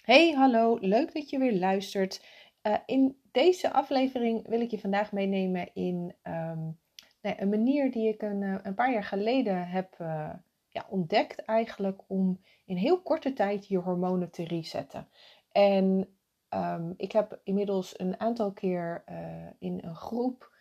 Hey, 0.00 0.32
hallo, 0.32 0.78
leuk 0.80 1.14
dat 1.14 1.30
je 1.30 1.38
weer 1.38 1.58
luistert. 1.58 2.24
Uh, 2.62 2.76
in 2.86 3.20
deze 3.30 3.72
aflevering 3.72 4.48
wil 4.48 4.60
ik 4.60 4.70
je 4.70 4.78
vandaag 4.78 5.12
meenemen 5.12 5.74
in 5.74 6.14
nee, 7.22 7.40
een 7.40 7.48
manier 7.48 7.90
die 7.90 8.08
ik 8.08 8.22
een, 8.22 8.42
uh, 8.42 8.58
een, 8.62 8.74
paar 8.74 8.92
jaar 8.92 9.04
geleden 9.04 9.68
heb 9.68 9.96
uh, 10.00 10.30
ja, 10.68 10.86
ontdekt, 10.88 11.44
eigenlijk 11.44 12.02
om 12.06 12.40
in 12.64 12.76
heel 12.76 13.02
korte 13.02 13.32
tijd 13.32 13.68
je 13.68 13.78
hormonen 13.78 14.30
te 14.30 14.44
resetten. 14.44 15.08
En 15.52 16.08
um, 16.54 16.94
ik 16.96 17.12
heb 17.12 17.40
inmiddels 17.44 17.98
een 17.98 18.20
aantal 18.20 18.52
keer 18.52 19.04
in 19.58 19.78
een 19.82 19.96
groep 19.96 20.58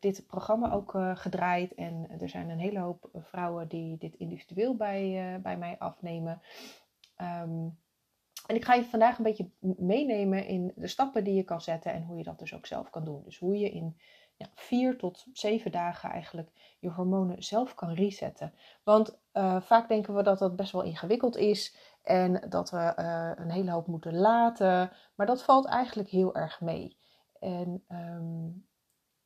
dit 0.00 0.26
programma 0.26 0.72
ook 0.72 0.90
gedraaid. 1.14 1.74
En 1.74 2.06
er 2.20 2.28
zijn 2.28 2.50
een 2.50 2.58
hele 2.58 2.78
hoop 2.78 3.10
vrouwen 3.12 3.68
die 3.68 3.98
dit 3.98 4.14
individueel 4.14 4.76
bij, 4.76 5.38
bij 5.42 5.56
mij 5.58 5.78
afnemen. 5.78 6.40
Um, 7.16 7.78
en 8.46 8.56
ik 8.56 8.64
ga 8.64 8.74
je 8.74 8.84
vandaag 8.84 9.18
een 9.18 9.24
beetje 9.24 9.50
meenemen 9.76 10.46
in 10.46 10.72
de 10.76 10.86
stappen 10.86 11.24
die 11.24 11.34
je 11.34 11.42
kan 11.42 11.60
zetten 11.60 11.92
en 11.92 12.02
hoe 12.02 12.16
je 12.16 12.24
dat 12.24 12.38
dus 12.38 12.54
ook 12.54 12.66
zelf 12.66 12.90
kan 12.90 13.04
doen. 13.04 13.22
Dus 13.24 13.38
hoe 13.38 13.58
je 13.58 13.70
in 13.70 14.00
ja, 14.36 14.46
vier 14.54 14.98
tot 14.98 15.26
zeven 15.32 15.72
dagen 15.72 16.10
eigenlijk 16.10 16.76
je 16.78 16.90
hormonen 16.90 17.42
zelf 17.42 17.74
kan 17.74 17.92
resetten. 17.92 18.54
Want 18.84 19.18
uh, 19.32 19.60
vaak 19.60 19.88
denken 19.88 20.14
we 20.14 20.22
dat 20.22 20.38
dat 20.38 20.56
best 20.56 20.72
wel 20.72 20.82
ingewikkeld 20.82 21.36
is 21.36 21.76
en 22.02 22.46
dat 22.48 22.70
we 22.70 22.94
uh, 22.98 23.30
een 23.34 23.50
hele 23.50 23.70
hoop 23.70 23.86
moeten 23.86 24.16
laten. 24.16 24.90
Maar 25.14 25.26
dat 25.26 25.42
valt 25.42 25.66
eigenlijk 25.66 26.08
heel 26.08 26.34
erg 26.34 26.60
mee. 26.60 26.96
En 27.40 27.84
um, 27.88 28.66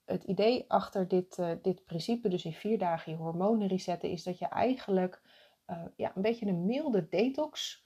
het 0.05 0.25
idee 0.25 0.65
achter 0.69 1.09
dit, 1.09 1.39
uh, 1.39 1.51
dit 1.63 1.85
principe, 1.85 2.29
dus 2.29 2.45
in 2.45 2.53
vier 2.53 2.79
dagen 2.79 3.13
je 3.13 3.19
hormonen 3.19 3.69
resetten, 3.69 4.11
is 4.11 4.23
dat 4.23 4.39
je 4.39 4.47
eigenlijk 4.47 5.23
ja, 5.97 6.13
een 6.15 6.23
beetje 6.23 6.47
een 6.47 6.67
milde 6.67 7.09
detox 7.09 7.85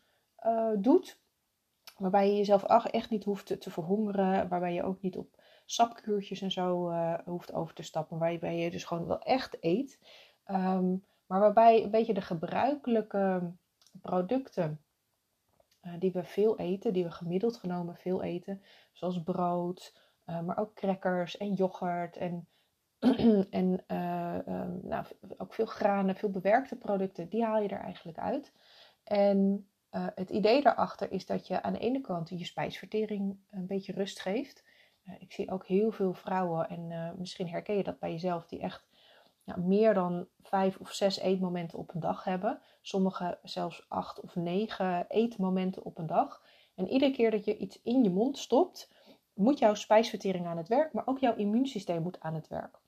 doet 0.78 1.23
Waarbij 1.96 2.30
je 2.30 2.36
jezelf 2.36 2.62
echt 2.84 3.10
niet 3.10 3.24
hoeft 3.24 3.60
te, 3.60 3.70
verhongeren. 3.70 4.48
Waarbij 4.48 4.74
je 4.74 4.82
ook 4.82 5.00
niet 5.00 5.16
op 5.16 5.42
sapkuurtjes 5.64 6.40
en 6.40 6.50
zo 6.50 6.90
uh, 6.90 7.18
hoeft 7.24 7.52
over 7.52 7.74
te 7.74 7.82
stappen. 7.82 8.18
Waarbij 8.18 8.58
je 8.58 8.70
dus 8.70 8.84
gewoon 8.84 9.06
wel 9.06 9.18
echt 9.18 9.56
eet. 9.60 9.98
Um, 10.46 11.04
maar 11.26 11.40
waarbij 11.40 11.82
een 11.82 11.90
beetje 11.90 12.14
de 12.14 12.20
gebruikelijke 12.20 13.52
producten 14.02 14.80
uh, 15.82 15.92
die 15.98 16.12
we 16.12 16.24
veel 16.24 16.58
eten, 16.58 16.92
die 16.92 17.04
we 17.04 17.10
gemiddeld 17.10 17.56
genomen 17.56 17.96
veel 17.96 18.22
eten, 18.22 18.62
zoals 18.92 19.22
brood, 19.22 19.94
uh, 20.26 20.40
maar 20.40 20.58
ook 20.58 20.74
crackers 20.74 21.36
en 21.36 21.52
yoghurt 21.52 22.16
en, 22.16 22.48
en 23.50 23.84
um, 23.96 24.80
nou, 24.82 25.04
ook 25.36 25.54
veel 25.54 25.66
granen, 25.66 26.16
veel 26.16 26.30
bewerkte 26.30 26.76
producten, 26.76 27.28
die 27.28 27.44
haal 27.44 27.62
je 27.62 27.68
er 27.68 27.80
eigenlijk 27.80 28.18
uit. 28.18 28.52
En 29.04 29.68
uh, 29.94 30.06
het 30.14 30.30
idee 30.30 30.62
daarachter 30.62 31.12
is 31.12 31.26
dat 31.26 31.46
je 31.46 31.62
aan 31.62 31.72
de 31.72 31.78
ene 31.78 32.00
kant 32.00 32.28
je 32.28 32.44
spijsvertering 32.44 33.38
een 33.50 33.66
beetje 33.66 33.92
rust 33.92 34.20
geeft. 34.20 34.64
Uh, 35.08 35.14
ik 35.18 35.32
zie 35.32 35.50
ook 35.50 35.66
heel 35.66 35.90
veel 35.90 36.14
vrouwen, 36.14 36.68
en 36.68 36.90
uh, 36.90 37.10
misschien 37.16 37.48
herken 37.48 37.76
je 37.76 37.82
dat 37.82 37.98
bij 37.98 38.10
jezelf, 38.10 38.46
die 38.46 38.60
echt 38.60 38.86
meer 39.44 39.94
dan 39.94 40.26
vijf 40.42 40.76
of 40.78 40.92
zes 40.92 41.18
eetmomenten 41.18 41.78
op 41.78 41.94
een 41.94 42.00
dag 42.00 42.24
hebben. 42.24 42.60
Sommigen 42.82 43.38
zelfs 43.42 43.86
acht 43.88 44.20
of 44.20 44.34
negen 44.34 45.04
eetmomenten 45.08 45.84
op 45.84 45.98
een 45.98 46.06
dag. 46.06 46.42
En 46.74 46.88
iedere 46.88 47.12
keer 47.12 47.30
dat 47.30 47.44
je 47.44 47.56
iets 47.56 47.82
in 47.82 48.02
je 48.02 48.10
mond 48.10 48.38
stopt, 48.38 48.92
moet 49.34 49.58
jouw 49.58 49.74
spijsvertering 49.74 50.46
aan 50.46 50.56
het 50.56 50.68
werk, 50.68 50.92
maar 50.92 51.06
ook 51.06 51.18
jouw 51.18 51.36
immuunsysteem 51.36 52.02
moet 52.02 52.20
aan 52.20 52.34
het 52.34 52.48
werk. 52.48 52.78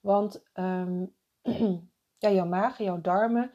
Want 0.00 0.42
um, 0.54 1.14
ja, 2.18 2.30
jouw 2.30 2.46
maag, 2.46 2.78
jouw 2.78 3.00
darmen, 3.00 3.50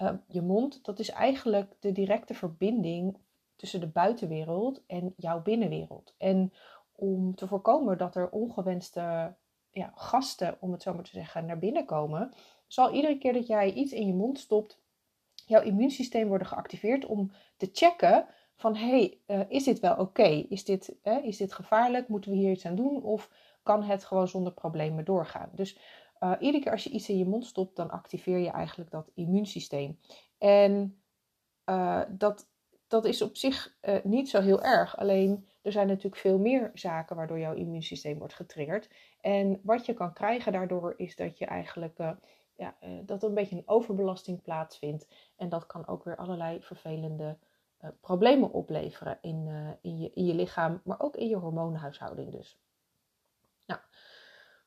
uh, 0.00 0.10
je 0.26 0.42
mond, 0.42 0.84
dat 0.84 0.98
is 0.98 1.10
eigenlijk 1.10 1.72
de 1.80 1.92
directe 1.92 2.34
verbinding 2.34 3.16
tussen 3.56 3.80
de 3.80 3.86
buitenwereld 3.86 4.82
en 4.86 5.14
jouw 5.16 5.42
binnenwereld. 5.42 6.14
En 6.18 6.52
om 6.94 7.34
te 7.34 7.46
voorkomen 7.46 7.98
dat 7.98 8.16
er 8.16 8.30
ongewenste 8.30 9.34
ja, 9.70 9.92
gasten, 9.94 10.56
om 10.60 10.72
het 10.72 10.82
zo 10.82 10.94
maar 10.94 11.04
te 11.04 11.10
zeggen, 11.10 11.46
naar 11.46 11.58
binnen 11.58 11.84
komen, 11.84 12.32
zal 12.66 12.92
iedere 12.92 13.18
keer 13.18 13.32
dat 13.32 13.46
jij 13.46 13.72
iets 13.72 13.92
in 13.92 14.06
je 14.06 14.14
mond 14.14 14.38
stopt, 14.38 14.80
jouw 15.46 15.62
immuunsysteem 15.62 16.28
worden 16.28 16.46
geactiveerd 16.46 17.04
om 17.04 17.32
te 17.56 17.68
checken 17.72 18.26
van 18.56 18.76
hey, 18.76 19.18
uh, 19.26 19.40
is 19.48 19.64
dit 19.64 19.80
wel 19.80 19.96
oké? 19.96 20.46
Is, 20.48 20.64
dit, 20.64 20.96
is 21.22 21.36
dit 21.36 21.52
gevaarlijk? 21.52 22.08
Moeten 22.08 22.30
we 22.30 22.36
hier 22.36 22.50
iets 22.50 22.66
aan 22.66 22.74
doen? 22.74 23.02
Of 23.02 23.30
kan 23.62 23.82
het 23.82 24.04
gewoon 24.04 24.28
zonder 24.28 24.52
problemen 24.52 25.04
doorgaan? 25.04 25.50
Dus 25.52 25.78
uh, 26.24 26.32
iedere 26.40 26.62
keer 26.62 26.72
als 26.72 26.84
je 26.84 26.90
iets 26.90 27.08
in 27.08 27.18
je 27.18 27.26
mond 27.26 27.46
stopt, 27.46 27.76
dan 27.76 27.90
activeer 27.90 28.38
je 28.38 28.50
eigenlijk 28.50 28.90
dat 28.90 29.10
immuunsysteem. 29.14 29.98
En 30.38 31.02
uh, 31.70 32.02
dat, 32.08 32.48
dat 32.86 33.04
is 33.04 33.22
op 33.22 33.36
zich 33.36 33.76
uh, 33.82 33.96
niet 34.04 34.28
zo 34.28 34.40
heel 34.40 34.62
erg. 34.62 34.96
Alleen 34.96 35.48
er 35.62 35.72
zijn 35.72 35.86
natuurlijk 35.86 36.16
veel 36.16 36.38
meer 36.38 36.70
zaken 36.74 37.16
waardoor 37.16 37.38
jouw 37.38 37.54
immuunsysteem 37.54 38.18
wordt 38.18 38.34
getriggerd. 38.34 38.90
En 39.20 39.60
wat 39.62 39.86
je 39.86 39.94
kan 39.94 40.12
krijgen 40.12 40.52
daardoor 40.52 40.94
is 40.96 41.16
dat 41.16 41.38
je 41.38 41.46
eigenlijk 41.46 41.98
ja, 42.56 42.76
dat 43.04 43.22
er 43.22 43.28
een 43.28 43.34
beetje 43.34 43.56
een 43.56 43.68
overbelasting 43.68 44.42
plaatsvindt. 44.42 45.08
En 45.36 45.48
dat 45.48 45.66
kan 45.66 45.86
ook 45.86 46.04
weer 46.04 46.16
allerlei 46.16 46.62
vervelende 46.62 47.38
problemen 48.00 48.52
opleveren 48.52 49.18
in, 49.20 49.48
in, 49.80 49.98
je, 49.98 50.10
in 50.14 50.24
je 50.24 50.34
lichaam, 50.34 50.80
maar 50.84 51.00
ook 51.00 51.16
in 51.16 51.28
je 51.28 51.36
hormoonhuishouding 51.36 52.30
dus. 52.30 52.58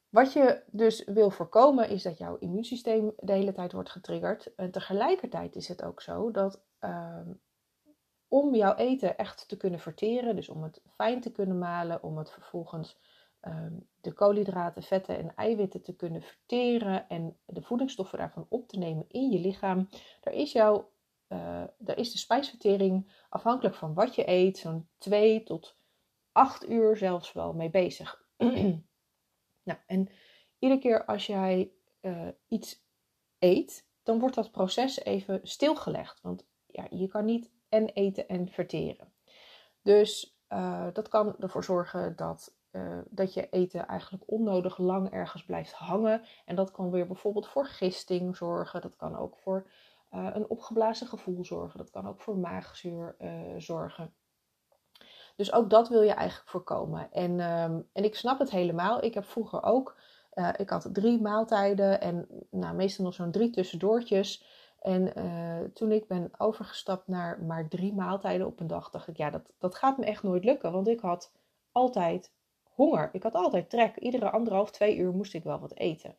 Wat 0.10 0.34
je 0.34 0.64
dus 0.72 1.04
wil 1.04 1.30
voorkomen 1.30 1.90
is 1.90 2.04
dat 2.04 2.18
jouw 2.18 2.38
immuunsysteem 2.38 3.14
de 3.20 3.34
hele 3.34 3.54
tijd 3.54 3.72
wordt 3.72 3.90
getriggerd. 3.90 4.56
En 4.56 4.72
tegelijkertijd 4.72 5.56
is 5.56 5.68
het 5.68 5.84
ook 5.84 6.02
zo 6.02 6.32
dat 6.32 6.64
uh, 6.82 7.20
om 8.28 8.56
jouw 8.56 8.76
eten 8.76 9.18
echt 9.18 9.48
te 9.48 9.58
kunnen 9.58 9.80
verteren, 9.80 10.36
dus 10.36 10.50
om 10.50 10.64
het 10.64 10.82
fijn 10.96 11.22
te 11.22 11.32
kunnen 11.32 11.58
malen, 11.58 12.04
om 12.04 12.18
het 12.18 12.32
vervolgens 12.32 13.00
uh, 13.42 13.66
de 14.02 14.14
koolhydraten, 14.14 14.84
vetten 14.84 15.18
en 15.18 15.36
eiwitten 15.36 15.82
te 15.82 15.96
kunnen 15.96 16.22
verteren 16.22 17.10
en 17.10 17.38
de 17.46 17.62
voedingsstoffen 17.62 18.18
daarvan 18.18 18.46
op 18.50 18.68
te 18.68 18.78
nemen 18.78 19.06
in 19.08 19.30
je 19.30 19.40
lichaam, 19.40 19.90
daar 20.22 20.34
is, 20.34 20.52
jouw, 20.52 20.92
uh, 21.28 21.64
daar 21.78 21.98
is 21.98 22.12
de 22.12 22.18
spijsvertering 22.18 23.26
afhankelijk 23.30 23.76
van 23.76 23.94
wat 23.94 24.16
je 24.16 24.30
eet, 24.30 24.58
zo'n 24.58 24.90
2 24.98 25.44
tot 25.44 25.78
8 26.32 26.70
uur 26.70 26.98
zelfs 26.98 27.34
wel 27.34 27.54
mee 27.54 27.70
bezig. 27.70 28.26
Nou, 29.68 29.80
en 29.86 30.10
iedere 30.60 30.82
keer 30.82 31.06
als 31.06 31.26
jij 31.26 31.72
uh, 32.02 32.28
iets 32.48 32.86
eet, 33.40 33.88
dan 34.04 34.20
wordt 34.20 34.36
dat 34.36 34.52
proces 34.52 35.04
even 35.04 35.40
stilgelegd. 35.44 36.22
Want 36.22 36.46
ja, 36.68 36.88
je 36.90 37.08
kan 37.08 37.26
niet 37.26 37.52
en 37.70 37.86
eten 37.86 38.28
en 38.28 38.50
verteren. 38.50 39.14
Dus 39.82 40.40
uh, 40.50 40.88
dat 40.94 41.08
kan 41.08 41.38
ervoor 41.40 41.64
zorgen 41.64 42.16
dat, 42.16 42.56
uh, 42.72 43.00
dat 43.10 43.34
je 43.34 43.50
eten 43.50 43.88
eigenlijk 43.88 44.24
onnodig 44.32 44.78
lang 44.78 45.10
ergens 45.10 45.46
blijft 45.46 45.72
hangen. 45.74 46.22
En 46.46 46.56
dat 46.56 46.72
kan 46.72 46.92
weer 46.92 47.08
bijvoorbeeld 47.08 47.48
voor 47.48 47.66
gisting 47.66 48.36
zorgen. 48.36 48.82
Dat 48.82 48.96
kan 48.96 49.18
ook 49.18 49.38
voor 49.38 49.72
een 50.10 50.50
opgeblazen 50.50 51.08
gevoel 51.08 51.46
zorgen. 51.46 51.78
Dat 51.78 51.90
kan 51.90 52.08
ook 52.08 52.22
voor 52.22 52.38
maagzuur 52.38 53.16
zorgen. 53.58 54.14
Dus 55.38 55.54
ook 55.54 55.70
dat 55.70 55.90
wil 55.90 56.02
je 56.02 56.12
eigenlijk 56.12 56.50
voorkomen. 56.50 57.12
En, 57.12 57.32
um, 57.32 57.88
en 57.94 58.04
ik 58.04 58.16
snap 58.16 58.40
het 58.40 58.50
helemaal. 58.50 59.04
Ik 59.04 59.14
heb 59.14 59.26
vroeger 59.26 59.64
ook, 59.64 59.96
uh, 60.34 60.50
ik 60.58 60.70
had 60.70 60.90
drie 60.94 61.22
maaltijden 61.22 62.02
en 62.02 62.28
nou, 62.50 62.76
meestal 62.76 63.06
nog 63.06 63.14
zo'n 63.14 63.32
drie 63.32 63.50
tussendoortjes. 63.50 64.44
En 64.80 65.20
uh, 65.20 65.70
toen 65.74 65.92
ik 65.92 66.08
ben 66.08 66.32
overgestapt 66.38 67.08
naar 67.08 67.42
maar 67.42 67.68
drie 67.68 67.94
maaltijden 67.94 68.48
op 68.48 68.60
een 68.60 68.68
dag, 68.68 68.90
dacht 68.90 69.08
ik, 69.08 69.18
ja, 69.18 69.30
dat, 69.30 69.52
dat 69.58 69.76
gaat 69.76 69.98
me 69.98 70.06
echt 70.06 70.24
nooit 70.24 70.44
lukken. 70.44 70.72
Want 70.72 70.88
ik 70.88 71.00
had 71.00 71.32
altijd 71.72 72.32
honger. 72.64 73.10
Ik 73.12 73.24
had 73.24 73.34
altijd 73.34 73.70
trek. 73.70 73.98
Iedere 73.98 74.30
anderhalf, 74.30 74.72
twee 74.72 74.98
uur 74.98 75.12
moest 75.12 75.34
ik 75.34 75.44
wel 75.44 75.60
wat 75.60 75.76
eten. 75.76 76.16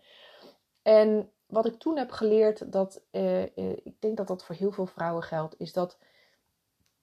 En 0.82 1.30
wat 1.46 1.66
ik 1.66 1.78
toen 1.78 1.96
heb 1.96 2.10
geleerd, 2.10 2.72
dat 2.72 3.02
uh, 3.12 3.42
ik 3.66 4.00
denk 4.00 4.16
dat 4.16 4.26
dat 4.26 4.44
voor 4.44 4.54
heel 4.54 4.72
veel 4.72 4.86
vrouwen 4.86 5.22
geldt, 5.22 5.54
is 5.58 5.72
dat 5.72 5.98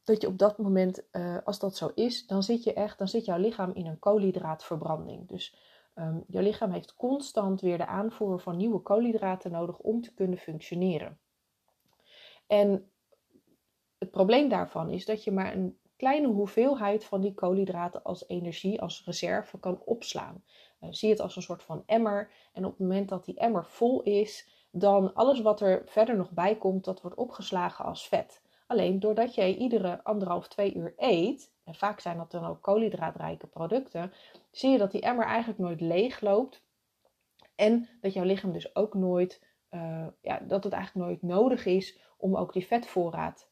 dat 0.06 0.22
je 0.22 0.28
op 0.28 0.38
dat 0.38 0.58
moment, 0.58 1.04
uh, 1.12 1.38
als 1.44 1.60
dat 1.60 1.76
zo 1.76 1.92
is, 1.96 2.28
dan 2.28 2.44
zit 2.44 2.64
je 2.64 2.74
echt, 2.74 2.98
dan 2.98 3.08
zit 3.08 3.26
jouw 3.26 3.38
lichaam 3.38 3.72
in 3.74 3.86
een 3.86 4.00
koolhydraatverbranding. 4.00 5.28
Dus 5.28 5.56
um, 5.96 6.24
jouw 6.28 6.42
lichaam 6.42 6.72
heeft 6.72 6.96
constant 6.96 7.62
weer 7.62 7.78
de 7.78 7.86
aanvoer 7.86 8.40
van 8.40 8.58
nieuwe 8.58 8.80
koolhydraten 8.80 9.52
nodig 9.52 9.80
om 9.80 10.02
te 10.02 10.14
kunnen 10.14 10.38
functioneren. 10.38 11.20
En 12.48 12.90
het 13.98 14.12
probleem 14.12 14.50
daarvan 14.50 14.90
is 14.90 15.06
dat 15.06 15.24
je 15.24 15.32
maar 15.32 15.54
een 15.54 15.78
kleine 15.98 16.28
hoeveelheid 16.28 17.06
van 17.06 17.22
die 17.22 17.34
koolhydraten 17.34 18.04
als 18.04 18.28
energie, 18.28 18.82
als 18.82 19.04
reserve 19.06 19.60
kan 19.60 19.82
opslaan. 19.86 20.44
Uh, 20.82 20.90
zie 20.92 21.10
het 21.10 21.20
als 21.20 21.36
een 21.36 21.42
soort 21.42 21.64
van 21.64 21.84
emmer. 21.86 22.32
En 22.54 22.66
op 22.66 22.72
het 22.72 22.80
moment 22.80 23.10
dat 23.10 23.26
die 23.26 23.40
emmer 23.40 23.66
vol 23.66 24.02
is, 24.02 24.48
dan 24.72 25.14
alles 25.14 25.42
wat 25.42 25.62
er 25.62 25.82
verder 25.86 26.16
nog 26.16 26.32
bij 26.32 26.56
komt, 26.56 26.86
dat 26.86 27.02
wordt 27.02 27.18
opgeslagen 27.18 27.86
als 27.86 28.08
vet. 28.08 28.44
Alleen 28.76 29.00
doordat 29.00 29.36
jij 29.36 29.56
iedere 29.56 30.04
anderhalf, 30.04 30.48
twee 30.48 30.74
uur 30.74 30.94
eet, 30.98 31.52
en 31.64 31.76
vaak 31.76 32.00
zijn 32.00 32.18
dat 32.18 32.32
dan 32.32 32.46
ook 32.46 32.62
koolhydraatrijke 32.62 33.48
producten, 33.48 34.14
zie 34.52 34.70
je 34.72 34.78
dat 34.78 34.92
die 34.92 35.02
emmer 35.02 35.26
eigenlijk 35.26 35.60
nooit 35.60 35.82
leeg 35.82 36.22
loopt. 36.22 36.64
En 37.56 37.90
dat 38.02 38.14
jouw 38.14 38.24
lichaam 38.24 38.52
dus 38.52 38.76
ook 38.76 38.94
nooit, 38.94 39.42
uh, 39.72 40.08
ja, 40.22 40.40
dat 40.40 40.64
het 40.64 40.74
eigenlijk 40.74 41.06
nooit 41.08 41.22
nodig 41.22 41.66
is 41.66 42.00
om 42.18 42.36
ook 42.36 42.54
die 42.54 42.68
vetvoorraad 42.68 43.50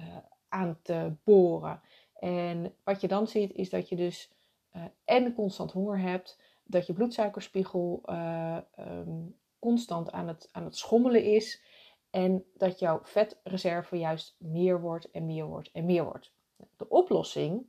uh, 0.00 0.06
aan 0.48 0.78
te 0.82 1.16
boren. 1.24 1.80
En 2.14 2.74
wat 2.84 3.00
je 3.00 3.08
dan 3.08 3.26
ziet 3.26 3.52
is 3.52 3.70
dat 3.70 3.88
je 3.88 3.96
dus 3.96 4.32
uh, 4.76 4.82
en 5.04 5.34
constant 5.34 5.72
honger 5.72 5.98
hebt, 5.98 6.40
dat 6.64 6.86
je 6.86 6.92
bloedsuikerspiegel 6.92 8.02
um, 8.78 9.36
constant 9.58 10.12
aan 10.12 10.28
het, 10.28 10.48
aan 10.52 10.64
het 10.64 10.76
schommelen 10.76 11.24
is 11.24 11.62
en 12.16 12.44
dat 12.54 12.78
jouw 12.78 13.00
vetreserve 13.02 13.98
juist 13.98 14.36
meer 14.38 14.80
wordt 14.80 15.10
en 15.10 15.26
meer 15.26 15.46
wordt 15.46 15.70
en 15.72 15.84
meer 15.84 16.04
wordt. 16.04 16.32
De 16.76 16.88
oplossing 16.88 17.66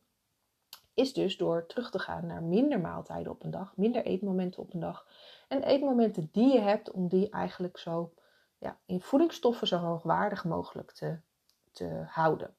is 0.94 1.14
dus 1.14 1.38
door 1.38 1.66
terug 1.66 1.92
te 1.92 2.00
gaan 2.00 2.26
naar 2.26 2.44
minder 2.44 2.80
maaltijden 2.80 3.32
op 3.32 3.44
een 3.44 3.52
dag, 3.52 3.78
minder 3.78 4.06
eetmomenten 4.06 4.62
op 4.62 4.74
een 4.74 4.80
dag. 4.80 5.08
En 5.48 5.64
eetmomenten 5.64 6.30
die 6.32 6.54
je 6.54 6.60
hebt, 6.60 6.92
om 6.92 7.08
die 7.08 7.30
eigenlijk 7.30 7.78
zo 7.78 8.14
ja, 8.58 8.80
in 8.86 9.02
voedingsstoffen 9.02 9.68
zo 9.68 9.78
hoogwaardig 9.78 10.46
mogelijk 10.46 10.92
te, 10.92 11.20
te 11.72 12.04
houden. 12.08 12.56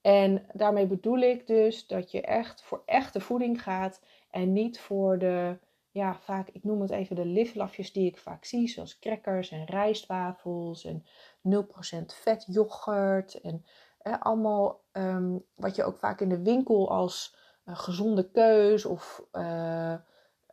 En 0.00 0.46
daarmee 0.52 0.86
bedoel 0.86 1.18
ik 1.18 1.46
dus 1.46 1.86
dat 1.86 2.10
je 2.10 2.20
echt 2.20 2.62
voor 2.62 2.82
echte 2.86 3.20
voeding 3.20 3.62
gaat 3.62 4.02
en 4.30 4.52
niet 4.52 4.80
voor 4.80 5.18
de, 5.18 5.58
ja, 5.92 6.14
vaak, 6.14 6.48
ik 6.48 6.64
noem 6.64 6.80
het 6.80 6.90
even 6.90 7.16
de 7.16 7.24
liflafjes 7.24 7.92
die 7.92 8.06
ik 8.06 8.18
vaak 8.18 8.44
zie, 8.44 8.68
zoals 8.68 8.98
crackers 8.98 9.50
en 9.50 9.64
rijstwafels 9.64 10.84
en 10.84 11.04
0% 11.04 12.04
vet 12.06 12.44
yoghurt 12.48 13.40
en 13.40 13.64
eh, 13.98 14.20
allemaal 14.20 14.84
um, 14.92 15.44
wat 15.54 15.76
je 15.76 15.84
ook 15.84 15.98
vaak 15.98 16.20
in 16.20 16.28
de 16.28 16.42
winkel 16.42 16.90
als 16.90 17.36
uh, 17.64 17.76
gezonde 17.78 18.30
keus 18.30 18.84
of 18.84 19.24
uh, 19.32 19.96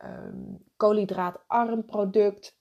um, 0.04 0.64
koolhydraatarm 0.76 1.84
product. 1.84 2.58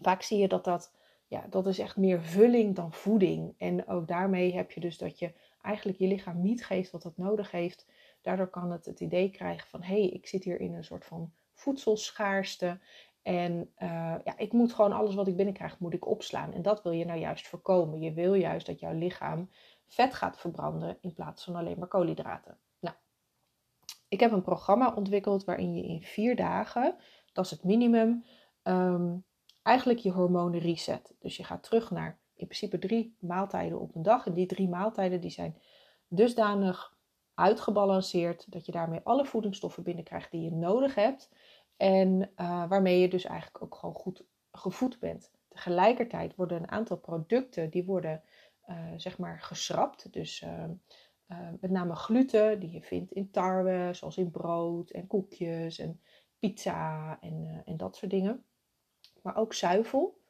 Vaak 0.00 0.22
zie 0.22 0.38
je 0.38 0.48
dat 0.48 0.64
dat, 0.64 0.92
ja, 1.26 1.46
dat 1.50 1.66
is 1.66 1.78
echt 1.78 1.96
meer 1.96 2.22
vulling 2.22 2.74
dan 2.74 2.92
voeding. 2.92 3.54
En 3.58 3.88
ook 3.88 4.08
daarmee 4.08 4.54
heb 4.54 4.70
je 4.70 4.80
dus 4.80 4.98
dat 4.98 5.18
je 5.18 5.32
eigenlijk 5.62 5.98
je 5.98 6.06
lichaam 6.06 6.40
niet 6.40 6.64
geeft 6.64 6.90
wat 6.90 7.02
het 7.02 7.16
nodig 7.16 7.50
heeft. 7.50 7.86
Daardoor 8.22 8.48
kan 8.48 8.70
het 8.70 8.84
het 8.84 9.00
idee 9.00 9.30
krijgen 9.30 9.68
van 9.68 9.82
hé, 9.82 10.00
hey, 10.00 10.08
ik 10.08 10.26
zit 10.26 10.44
hier 10.44 10.60
in 10.60 10.74
een 10.74 10.84
soort 10.84 11.04
van 11.04 11.32
voedselschaarste. 11.56 12.80
En 13.22 13.72
uh, 13.78 14.14
ja, 14.24 14.36
ik 14.36 14.52
moet 14.52 14.72
gewoon 14.72 14.92
alles 14.92 15.14
wat 15.14 15.28
ik 15.28 15.36
binnenkrijg, 15.36 15.78
moet 15.78 15.94
ik 15.94 16.06
opslaan. 16.06 16.52
En 16.52 16.62
dat 16.62 16.82
wil 16.82 16.92
je 16.92 17.04
nou 17.04 17.18
juist 17.18 17.46
voorkomen. 17.46 18.00
Je 18.00 18.12
wil 18.12 18.34
juist 18.34 18.66
dat 18.66 18.80
jouw 18.80 18.92
lichaam 18.92 19.50
vet 19.86 20.14
gaat 20.14 20.38
verbranden 20.38 20.98
in 21.00 21.14
plaats 21.14 21.44
van 21.44 21.54
alleen 21.54 21.78
maar 21.78 21.88
koolhydraten. 21.88 22.58
Nou, 22.80 22.96
ik 24.08 24.20
heb 24.20 24.32
een 24.32 24.42
programma 24.42 24.94
ontwikkeld 24.94 25.44
waarin 25.44 25.74
je 25.74 25.82
in 25.82 26.02
vier 26.02 26.36
dagen, 26.36 26.96
dat 27.32 27.44
is 27.44 27.50
het 27.50 27.64
minimum, 27.64 28.24
um, 28.62 29.24
eigenlijk 29.62 29.98
je 29.98 30.10
hormonen 30.10 30.60
reset. 30.60 31.14
Dus 31.18 31.36
je 31.36 31.44
gaat 31.44 31.62
terug 31.62 31.90
naar 31.90 32.18
in 32.34 32.46
principe 32.46 32.78
drie 32.78 33.16
maaltijden 33.20 33.80
op 33.80 33.94
een 33.94 34.02
dag. 34.02 34.26
En 34.26 34.34
die 34.34 34.46
drie 34.46 34.68
maaltijden 34.68 35.20
die 35.20 35.30
zijn 35.30 35.62
dusdanig 36.08 36.95
uitgebalanceerd 37.36 38.52
dat 38.52 38.66
je 38.66 38.72
daarmee 38.72 39.00
alle 39.02 39.24
voedingsstoffen 39.24 39.82
binnenkrijgt 39.82 40.30
die 40.30 40.42
je 40.42 40.52
nodig 40.52 40.94
hebt. 40.94 41.30
En 41.76 42.30
uh, 42.36 42.68
waarmee 42.68 43.00
je 43.00 43.08
dus 43.08 43.24
eigenlijk 43.24 43.62
ook 43.62 43.74
gewoon 43.74 43.94
goed 43.94 44.24
gevoed 44.52 44.98
bent. 44.98 45.30
Tegelijkertijd 45.48 46.34
worden 46.34 46.58
een 46.58 46.70
aantal 46.70 46.96
producten 46.96 47.70
die 47.70 47.84
worden 47.84 48.22
uh, 48.68 48.76
zeg 48.96 49.18
maar 49.18 49.40
geschrapt. 49.40 50.12
Dus 50.12 50.42
uh, 50.42 50.64
met 51.60 51.70
name 51.70 51.94
gluten 51.94 52.60
die 52.60 52.70
je 52.70 52.82
vindt 52.82 53.12
in 53.12 53.30
tarwe, 53.30 53.88
zoals 53.92 54.16
in 54.16 54.30
brood 54.30 54.90
en 54.90 55.06
koekjes 55.06 55.78
en 55.78 56.00
pizza 56.38 57.18
en, 57.20 57.62
en 57.64 57.76
dat 57.76 57.96
soort 57.96 58.10
dingen. 58.10 58.44
Maar 59.22 59.36
ook 59.36 59.54
zuivel. 59.54 60.20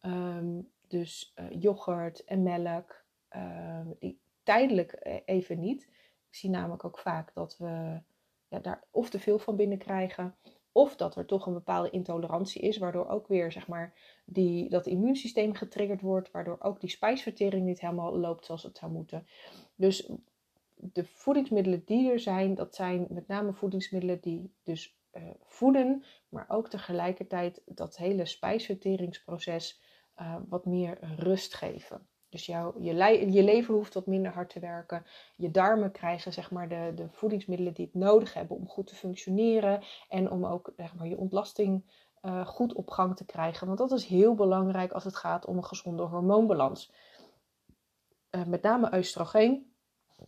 Um, 0.00 0.70
dus 0.88 1.34
yoghurt 1.50 2.24
en 2.24 2.42
melk. 2.42 3.04
Ehm, 3.28 3.86
die 3.98 4.20
tijdelijk 4.42 5.20
even 5.24 5.60
niet. 5.60 5.88
Zie 6.36 6.50
namelijk 6.50 6.84
ook 6.84 6.98
vaak 6.98 7.34
dat 7.34 7.56
we 7.58 8.00
ja, 8.48 8.58
daar 8.58 8.84
of 8.90 9.10
te 9.10 9.18
veel 9.18 9.38
van 9.38 9.56
binnenkrijgen 9.56 10.36
of 10.72 10.96
dat 10.96 11.16
er 11.16 11.26
toch 11.26 11.46
een 11.46 11.52
bepaalde 11.52 11.90
intolerantie 11.90 12.62
is, 12.62 12.78
waardoor 12.78 13.08
ook 13.08 13.26
weer 13.26 13.52
zeg 13.52 13.68
maar, 13.68 13.94
die, 14.24 14.68
dat 14.68 14.86
immuunsysteem 14.86 15.54
getriggerd 15.54 16.00
wordt, 16.00 16.30
waardoor 16.30 16.56
ook 16.60 16.80
die 16.80 16.90
spijsvertering 16.90 17.66
niet 17.66 17.80
helemaal 17.80 18.18
loopt 18.18 18.44
zoals 18.44 18.62
het 18.62 18.78
zou 18.78 18.92
moeten. 18.92 19.26
Dus 19.74 20.10
de 20.74 21.04
voedingsmiddelen 21.04 21.82
die 21.84 22.10
er 22.10 22.20
zijn, 22.20 22.54
dat 22.54 22.74
zijn 22.74 23.06
met 23.08 23.26
name 23.26 23.52
voedingsmiddelen 23.52 24.20
die 24.20 24.52
dus 24.62 24.98
uh, 25.12 25.22
voeden, 25.42 26.04
maar 26.28 26.44
ook 26.48 26.68
tegelijkertijd 26.68 27.62
dat 27.64 27.96
hele 27.96 28.26
spijsverteringsproces 28.26 29.80
uh, 30.20 30.36
wat 30.48 30.66
meer 30.66 30.98
rust 31.16 31.54
geven. 31.54 32.06
Dus 32.36 32.46
jouw, 32.46 32.74
je, 32.80 33.32
je 33.32 33.42
lever 33.42 33.74
hoeft 33.74 33.94
wat 33.94 34.06
minder 34.06 34.32
hard 34.32 34.50
te 34.50 34.60
werken. 34.60 35.06
Je 35.36 35.50
darmen 35.50 35.92
krijgen 35.92 36.32
zeg 36.32 36.50
maar, 36.50 36.68
de, 36.68 36.92
de 36.94 37.08
voedingsmiddelen 37.10 37.74
die 37.74 37.84
het 37.84 37.94
nodig 37.94 38.34
hebben 38.34 38.56
om 38.56 38.68
goed 38.68 38.86
te 38.86 38.94
functioneren. 38.94 39.82
En 40.08 40.30
om 40.30 40.46
ook 40.46 40.72
zeg 40.76 40.94
maar, 40.94 41.06
je 41.06 41.16
ontlasting 41.16 41.84
uh, 42.22 42.46
goed 42.46 42.74
op 42.74 42.90
gang 42.90 43.16
te 43.16 43.24
krijgen. 43.24 43.66
Want 43.66 43.78
dat 43.78 43.92
is 43.92 44.04
heel 44.04 44.34
belangrijk 44.34 44.92
als 44.92 45.04
het 45.04 45.16
gaat 45.16 45.46
om 45.46 45.56
een 45.56 45.64
gezonde 45.64 46.02
hormoonbalans. 46.02 46.92
Uh, 48.30 48.44
met 48.44 48.62
name 48.62 48.96
oestrogeen 48.96 49.75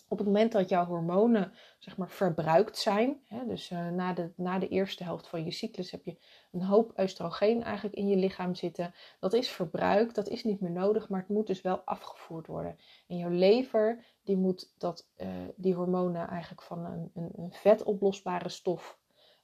op 0.08 0.19
het 0.19 0.26
moment 0.26 0.52
dat 0.52 0.69
jouw 0.69 0.85
hormonen 0.85 1.52
zeg 1.79 1.96
maar, 1.96 2.11
verbruikt 2.11 2.79
zijn, 2.79 3.20
hè, 3.25 3.46
dus 3.46 3.70
uh, 3.70 3.88
na, 3.88 4.12
de, 4.12 4.32
na 4.37 4.58
de 4.58 4.69
eerste 4.69 5.05
helft 5.05 5.29
van 5.29 5.44
je 5.44 5.50
cyclus 5.50 5.90
heb 5.90 6.05
je 6.05 6.17
een 6.52 6.62
hoop 6.62 6.99
oestrogeen 6.99 7.62
eigenlijk 7.62 7.96
in 7.96 8.08
je 8.08 8.17
lichaam 8.17 8.55
zitten. 8.55 8.94
Dat 9.20 9.32
is 9.32 9.49
verbruikt, 9.49 10.14
dat 10.14 10.29
is 10.29 10.44
niet 10.44 10.61
meer 10.61 10.70
nodig, 10.70 11.08
maar 11.08 11.20
het 11.20 11.29
moet 11.29 11.46
dus 11.46 11.61
wel 11.61 11.81
afgevoerd 11.85 12.46
worden. 12.46 12.79
En 13.06 13.17
jouw 13.17 13.31
lever 13.31 14.05
die 14.23 14.37
moet 14.37 14.75
dat, 14.79 15.08
uh, 15.17 15.29
die 15.56 15.75
hormonen 15.75 16.29
eigenlijk 16.29 16.62
van 16.62 16.85
een, 16.85 17.11
een, 17.14 17.31
een 17.37 17.52
vetoplosbare 17.52 18.49
stof 18.49 18.99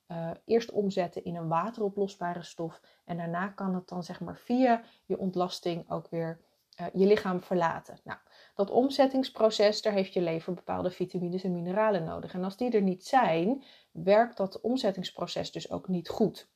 uh, 0.08 0.30
eerst 0.44 0.70
omzetten 0.70 1.24
in 1.24 1.36
een 1.36 1.48
wateroplosbare 1.48 2.42
stof. 2.42 2.80
En 3.04 3.16
daarna 3.16 3.48
kan 3.48 3.74
het 3.74 3.88
dan 3.88 4.02
zeg 4.02 4.20
maar 4.20 4.38
via 4.38 4.82
je 5.04 5.18
ontlasting 5.18 5.90
ook 5.90 6.08
weer 6.08 6.40
je 6.74 7.06
lichaam 7.06 7.42
verlaten. 7.42 8.00
Nou, 8.04 8.18
dat 8.54 8.70
omzettingsproces, 8.70 9.82
daar 9.82 9.92
heeft 9.92 10.12
je 10.12 10.20
lever 10.20 10.54
bepaalde 10.54 10.90
vitamines 10.90 11.44
en 11.44 11.52
mineralen 11.52 12.04
nodig. 12.04 12.34
En 12.34 12.44
als 12.44 12.56
die 12.56 12.70
er 12.70 12.82
niet 12.82 13.04
zijn, 13.04 13.64
werkt 13.92 14.36
dat 14.36 14.60
omzettingsproces 14.60 15.52
dus 15.52 15.70
ook 15.70 15.88
niet 15.88 16.08
goed. 16.08 16.52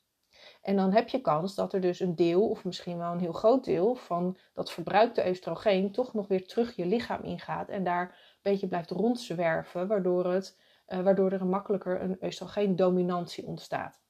En 0.63 0.77
dan 0.77 0.93
heb 0.93 1.09
je 1.09 1.21
kans 1.21 1.55
dat 1.55 1.73
er 1.73 1.81
dus 1.81 2.01
een 2.01 2.15
deel, 2.15 2.49
of 2.49 2.65
misschien 2.65 2.99
wel 2.99 3.13
een 3.13 3.19
heel 3.19 3.33
groot 3.33 3.65
deel, 3.65 3.95
van 3.95 4.39
dat 4.55 4.71
verbruikte 4.71 5.29
oestrogeen 5.29 5.93
toch 5.93 6.15
nog 6.15 6.29
weer 6.29 6.47
terug 6.47 6.77
je 6.77 6.87
lichaam 6.87 7.23
ingaat 7.23 7.69
en 7.69 7.85
daar 7.85 8.03
een 8.03 8.39
beetje 8.43 8.69
blijft 8.69 8.91
rondzwerven, 8.91 9.87
waardoor, 9.87 10.33
het, 10.33 10.59
uh, 10.89 11.01
waardoor 11.01 11.33
er 11.33 11.47
makkelijker 11.47 12.01
een 12.01 12.19
oestrogeendominantie 12.21 13.47
ontstaat. 13.47 14.01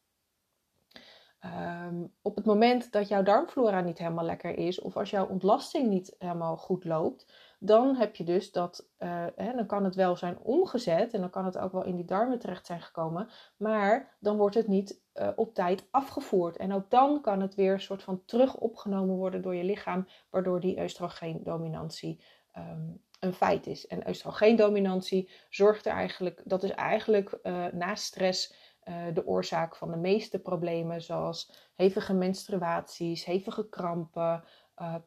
Um, 1.44 2.14
op 2.22 2.36
het 2.36 2.44
moment 2.44 2.92
dat 2.92 3.08
jouw 3.08 3.22
darmflora 3.22 3.80
niet 3.80 3.98
helemaal 3.98 4.24
lekker 4.24 4.58
is, 4.58 4.80
of 4.80 4.96
als 4.96 5.10
jouw 5.10 5.26
ontlasting 5.26 5.88
niet 5.88 6.14
helemaal 6.18 6.56
goed 6.56 6.84
loopt, 6.84 7.32
dan 7.58 7.96
heb 7.96 8.16
je 8.16 8.24
dus 8.24 8.52
dat, 8.52 8.88
uh, 8.98 9.26
hè, 9.36 9.54
dan 9.54 9.66
kan 9.66 9.84
het 9.84 9.94
wel 9.94 10.16
zijn 10.16 10.38
omgezet 10.38 11.12
en 11.12 11.20
dan 11.20 11.30
kan 11.30 11.44
het 11.44 11.58
ook 11.58 11.72
wel 11.72 11.84
in 11.84 11.96
die 11.96 12.04
darmen 12.04 12.38
terecht 12.38 12.66
zijn 12.66 12.80
gekomen, 12.80 13.28
maar 13.56 14.16
dan 14.20 14.36
wordt 14.36 14.54
het 14.54 14.68
niet 14.68 15.02
uh, 15.14 15.28
op 15.36 15.54
tijd 15.54 15.88
afgevoerd. 15.90 16.56
En 16.56 16.72
ook 16.72 16.90
dan 16.90 17.20
kan 17.20 17.40
het 17.40 17.54
weer 17.54 17.72
een 17.72 17.80
soort 17.80 18.02
van 18.02 18.24
terug 18.24 18.56
opgenomen 18.56 19.16
worden 19.16 19.42
door 19.42 19.54
je 19.54 19.64
lichaam, 19.64 20.08
waardoor 20.30 20.60
die 20.60 20.80
oestrogeendominantie 20.82 22.20
um, 22.56 23.02
een 23.20 23.32
feit 23.32 23.66
is. 23.66 23.86
En 23.86 24.08
oestrogeendominantie 24.08 25.30
zorgt 25.48 25.86
er 25.86 25.92
eigenlijk, 25.92 26.42
dat 26.44 26.62
is 26.62 26.70
eigenlijk 26.70 27.38
uh, 27.42 27.66
na 27.66 27.94
stress 27.94 28.67
de 29.12 29.26
oorzaak 29.26 29.76
van 29.76 29.90
de 29.90 29.96
meeste 29.96 30.38
problemen, 30.38 31.02
zoals 31.02 31.70
hevige 31.76 32.14
menstruaties, 32.14 33.24
hevige 33.24 33.68
krampen, 33.68 34.44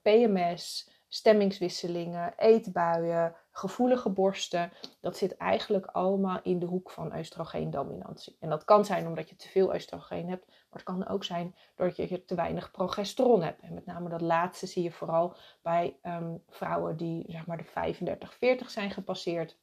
PMS, 0.01 0.89
stemmingswisselingen, 1.13 2.33
eetbuien, 2.38 3.35
gevoelige 3.51 4.09
borsten. 4.09 4.71
Dat 5.01 5.17
zit 5.17 5.38
eigenlijk 5.38 5.85
allemaal 5.85 6.39
in 6.43 6.59
de 6.59 6.65
hoek 6.65 6.91
van 6.91 7.17
oestrogeendominantie. 7.17 8.38
En 8.39 8.50
dat 8.50 8.63
kan 8.63 8.85
zijn 8.85 9.07
omdat 9.07 9.29
je 9.29 9.35
te 9.35 9.47
veel 9.47 9.73
oestrogeen 9.73 10.29
hebt, 10.29 10.47
maar 10.47 10.67
het 10.69 10.83
kan 10.83 11.07
ook 11.07 11.23
zijn 11.23 11.55
doordat 11.75 12.09
je 12.09 12.25
te 12.25 12.35
weinig 12.35 12.71
progesteron 12.71 13.41
hebt. 13.41 13.61
En 13.61 13.73
met 13.73 13.85
name 13.85 14.09
dat 14.09 14.21
laatste 14.21 14.67
zie 14.67 14.83
je 14.83 14.91
vooral 14.91 15.35
bij 15.61 16.00
um, 16.03 16.43
vrouwen 16.50 16.97
die 16.97 17.25
zeg 17.27 17.45
maar 17.45 17.57
de 17.57 17.63
35, 17.63 18.33
40 18.33 18.69
zijn 18.69 18.91
gepasseerd. 18.91 19.57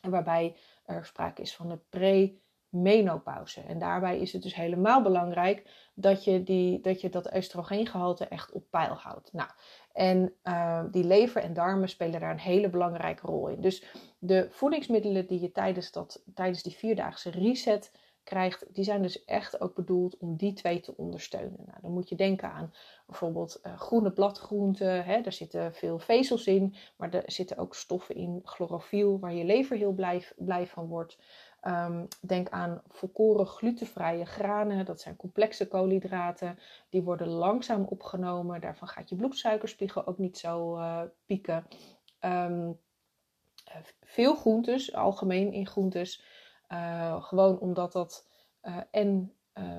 En 0.00 0.10
waarbij 0.10 0.56
er 0.84 1.06
sprake 1.06 1.42
is 1.42 1.56
van 1.56 1.68
de 1.68 1.78
pre 1.88 2.40
menopauze. 2.72 3.60
En 3.60 3.78
daarbij 3.78 4.18
is 4.18 4.32
het 4.32 4.42
dus 4.42 4.54
helemaal 4.54 5.02
belangrijk 5.02 5.90
dat 5.94 6.24
je, 6.24 6.42
die, 6.42 6.80
dat, 6.80 7.00
je 7.00 7.08
dat 7.08 7.34
oestrogeengehalte 7.34 8.26
echt 8.26 8.52
op 8.52 8.64
peil 8.70 8.94
houdt. 8.94 9.32
Nou, 9.32 9.50
en 9.92 10.32
uh, 10.44 10.84
die 10.90 11.04
lever 11.04 11.42
en 11.42 11.52
darmen 11.52 11.88
spelen 11.88 12.20
daar 12.20 12.30
een 12.30 12.38
hele 12.38 12.70
belangrijke 12.70 13.26
rol 13.26 13.48
in. 13.48 13.60
Dus 13.60 13.84
de 14.18 14.46
voedingsmiddelen 14.50 15.26
die 15.26 15.40
je 15.40 15.52
tijdens, 15.52 15.92
dat, 15.92 16.22
tijdens 16.34 16.62
die 16.62 16.72
vierdaagse 16.72 17.30
reset 17.30 17.92
krijgt, 18.24 18.74
die 18.74 18.84
zijn 18.84 19.02
dus 19.02 19.24
echt 19.24 19.60
ook 19.60 19.74
bedoeld 19.74 20.16
om 20.16 20.36
die 20.36 20.52
twee 20.52 20.80
te 20.80 20.96
ondersteunen. 20.96 21.62
Nou, 21.66 21.78
dan 21.80 21.92
moet 21.92 22.08
je 22.08 22.14
denken 22.14 22.52
aan 22.52 22.74
bijvoorbeeld 23.06 23.60
uh, 23.62 23.78
groene 23.78 24.12
bladgroenten. 24.12 25.04
Hè, 25.04 25.20
daar 25.20 25.32
zitten 25.32 25.74
veel 25.74 25.98
vezels 25.98 26.46
in, 26.46 26.74
maar 26.96 27.14
er 27.14 27.22
zitten 27.26 27.56
ook 27.56 27.74
stoffen 27.74 28.14
in, 28.14 28.40
chlorofiel, 28.44 29.18
waar 29.18 29.34
je 29.34 29.44
lever 29.44 29.76
heel 29.76 29.92
blij, 29.92 30.24
blij 30.36 30.66
van 30.66 30.86
wordt. 30.86 31.18
Um, 31.66 32.08
denk 32.20 32.50
aan 32.50 32.82
volkoren 32.88 33.46
glutenvrije 33.46 34.24
granen. 34.24 34.84
Dat 34.84 35.00
zijn 35.00 35.16
complexe 35.16 35.68
koolhydraten. 35.68 36.58
Die 36.88 37.02
worden 37.02 37.28
langzaam 37.28 37.84
opgenomen. 37.84 38.60
Daarvan 38.60 38.88
gaat 38.88 39.08
je 39.08 39.16
bloedsuikerspiegel 39.16 40.06
ook 40.06 40.18
niet 40.18 40.38
zo 40.38 40.76
uh, 40.76 41.02
pieken. 41.26 41.66
Um, 42.20 42.78
veel 44.00 44.34
groentes, 44.34 44.94
algemeen 44.94 45.52
in 45.52 45.66
groentes. 45.66 46.24
Uh, 46.68 47.22
gewoon 47.22 47.58
omdat 47.58 47.92
dat 47.92 48.28
en 48.90 49.32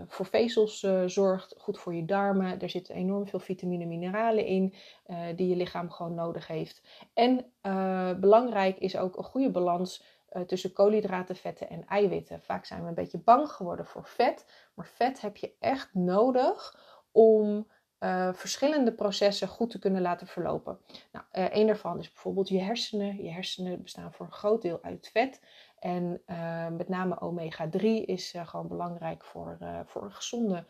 voor 0.08 0.25
vezels 0.25 0.88
zorgt, 1.06 1.56
goed 1.58 1.80
voor 1.80 1.96
je 1.96 2.06
darmen. 2.06 2.62
Er 2.62 2.70
zitten 2.70 2.96
enorm 2.96 3.28
veel 3.28 3.40
vitamine 3.40 3.84
en 3.84 3.90
mineralen 3.90 4.46
in 4.46 4.74
die 5.36 5.48
je 5.48 5.56
lichaam 5.56 5.90
gewoon 5.90 6.13
nodig 6.13 6.48
heeft. 6.48 6.82
En 7.13 7.46
belangrijk 8.20 8.78
is 8.78 8.98
ook 8.98 9.18
een 9.18 9.24
goede 9.24 9.52
balans 9.52 10.04
uh, 10.34 10.42
tussen 10.42 10.74
koolhydraten, 10.74 11.36
vetten 11.36 11.70
en 11.70 11.86
eiwitten. 11.88 12.42
Vaak 12.42 12.66
zijn 12.66 12.82
we 12.82 12.88
een 12.88 12.94
beetje 12.94 13.18
bang 13.18 13.50
geworden 13.50 13.86
voor 13.86 14.06
vet, 14.06 14.46
maar 14.74 14.88
vet 14.88 15.22
heb 15.22 15.38
je 15.38 15.56
echt 15.60 15.94
nodig 15.94 16.80
om 17.12 17.68
uh, 18.00 18.34
verschillende 18.34 18.94
processen 18.94 19.48
goed 19.48 19.70
te 19.70 19.80
kunnen 19.80 20.02
laten 20.02 20.28
verlopen. 20.28 20.80
Nou, 21.12 21.25
uh, 21.34 21.56
een 21.56 21.68
daarvan 21.68 22.00
is 22.00 22.12
bijvoorbeeld 22.12 22.50
je 22.50 22.60
hersenen. 22.60 23.24
Je 23.24 23.32
hersenen 23.32 23.82
bestaan 23.82 24.13
voor 24.13 24.25
een 24.25 24.32
groot 24.32 24.62
deel 24.62 24.80
uit 24.82 25.10
vet. 25.13 25.42
En 25.80 26.22
met 26.78 26.90
name 26.90 27.20
omega-3 27.22 27.82
is 28.06 28.34
gewoon 28.44 28.68
belangrijk 28.68 29.24
voor, 29.24 29.58
voor 29.86 30.04
een 30.04 30.12
gezonde 30.12 30.66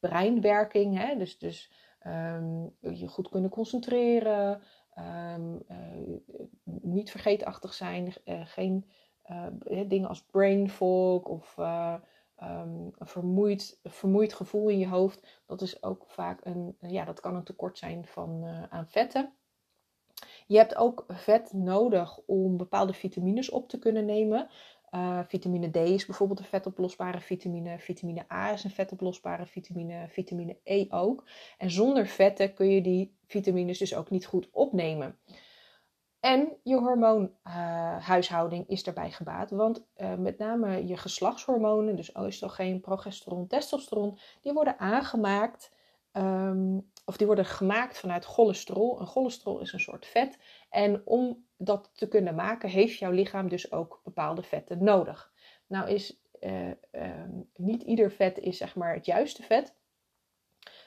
breinwerking. 0.00 0.98
Hè? 0.98 1.16
Dus, 1.16 1.38
dus 1.38 1.70
um, 2.06 2.76
je 2.80 3.08
goed 3.08 3.28
kunnen 3.28 3.50
concentreren, 3.50 4.62
Um, 4.98 5.62
uh, 5.68 6.16
niet 6.64 7.10
vergeetachtig 7.10 7.74
zijn, 7.74 8.12
uh, 8.24 8.46
geen 8.46 8.90
uh, 9.30 9.88
dingen 9.88 10.08
als 10.08 10.24
brain 10.24 10.70
fog 10.70 11.22
of 11.22 11.56
um, 11.58 12.92
een 12.98 13.06
vermoeid, 13.06 13.80
vermoeid 13.82 14.34
gevoel 14.34 14.68
in 14.68 14.78
je 14.78 14.88
hoofd. 14.88 15.42
Dat 15.46 15.60
is 15.60 15.82
ook 15.82 16.04
vaak 16.06 16.44
een, 16.44 16.76
ja, 16.80 17.04
dat 17.04 17.20
kan 17.20 17.34
een 17.34 17.44
tekort 17.44 17.78
zijn 17.78 18.06
van, 18.06 18.44
aan 18.70 18.88
vetten. 18.88 19.32
Je 20.46 20.56
hebt 20.56 20.76
ook 20.76 21.04
vet 21.08 21.52
nodig 21.52 22.18
om 22.18 22.56
bepaalde 22.56 22.92
vitamines 22.92 23.50
op 23.50 23.68
te 23.68 23.78
kunnen 23.78 24.04
nemen. 24.04 24.48
Uh, 24.94 25.18
vitamine 25.26 25.70
D 25.70 25.76
is 25.76 26.06
bijvoorbeeld 26.06 26.38
een 26.38 26.44
vetoplosbare 26.44 27.20
vitamine. 27.20 27.78
Vitamine 27.78 28.24
A 28.32 28.52
is 28.52 28.64
een 28.64 28.70
vetoplosbare 28.70 29.46
vitamine. 29.46 30.08
Vitamine 30.08 30.56
E 30.64 30.86
ook. 30.88 31.24
En 31.58 31.70
zonder 31.70 32.06
vetten 32.06 32.54
kun 32.54 32.70
je 32.70 32.82
die 32.82 33.16
vitamines 33.26 33.78
dus 33.78 33.94
ook 33.94 34.10
niet 34.10 34.26
goed 34.26 34.48
opnemen. 34.50 35.18
En 36.20 36.56
je 36.62 36.76
hormoonhuishouding 36.76 38.64
uh, 38.64 38.70
is 38.70 38.82
daarbij 38.82 39.10
gebaat. 39.10 39.50
Want 39.50 39.86
uh, 39.96 40.14
met 40.14 40.38
name 40.38 40.86
je 40.86 40.96
geslachtshormonen, 40.96 41.96
dus 41.96 42.16
oestrogeen, 42.16 42.80
progesteron, 42.80 43.46
testosteron, 43.46 44.18
die 44.40 44.52
worden 44.52 44.78
aangemaakt 44.78 45.72
um, 46.12 46.90
of 47.04 47.16
die 47.16 47.26
worden 47.26 47.44
gemaakt 47.44 47.98
vanuit 47.98 48.24
cholesterol. 48.24 49.00
En 49.00 49.06
cholesterol 49.06 49.60
is 49.60 49.72
een 49.72 49.80
soort 49.80 50.06
vet. 50.06 50.38
En 50.70 51.02
om 51.04 51.44
dat 51.64 51.90
te 51.94 52.08
kunnen 52.08 52.34
maken, 52.34 52.68
heeft 52.68 52.98
jouw 52.98 53.10
lichaam 53.10 53.48
dus 53.48 53.72
ook 53.72 54.00
bepaalde 54.04 54.42
vetten 54.42 54.84
nodig. 54.84 55.32
Nou 55.66 55.90
is 55.90 56.20
uh, 56.40 56.68
uh, 56.68 56.74
niet 57.56 57.82
ieder 57.82 58.10
vet 58.10 58.38
is 58.38 58.56
zeg 58.56 58.76
maar 58.76 58.94
het 58.94 59.06
juiste 59.06 59.42
vet. 59.42 59.74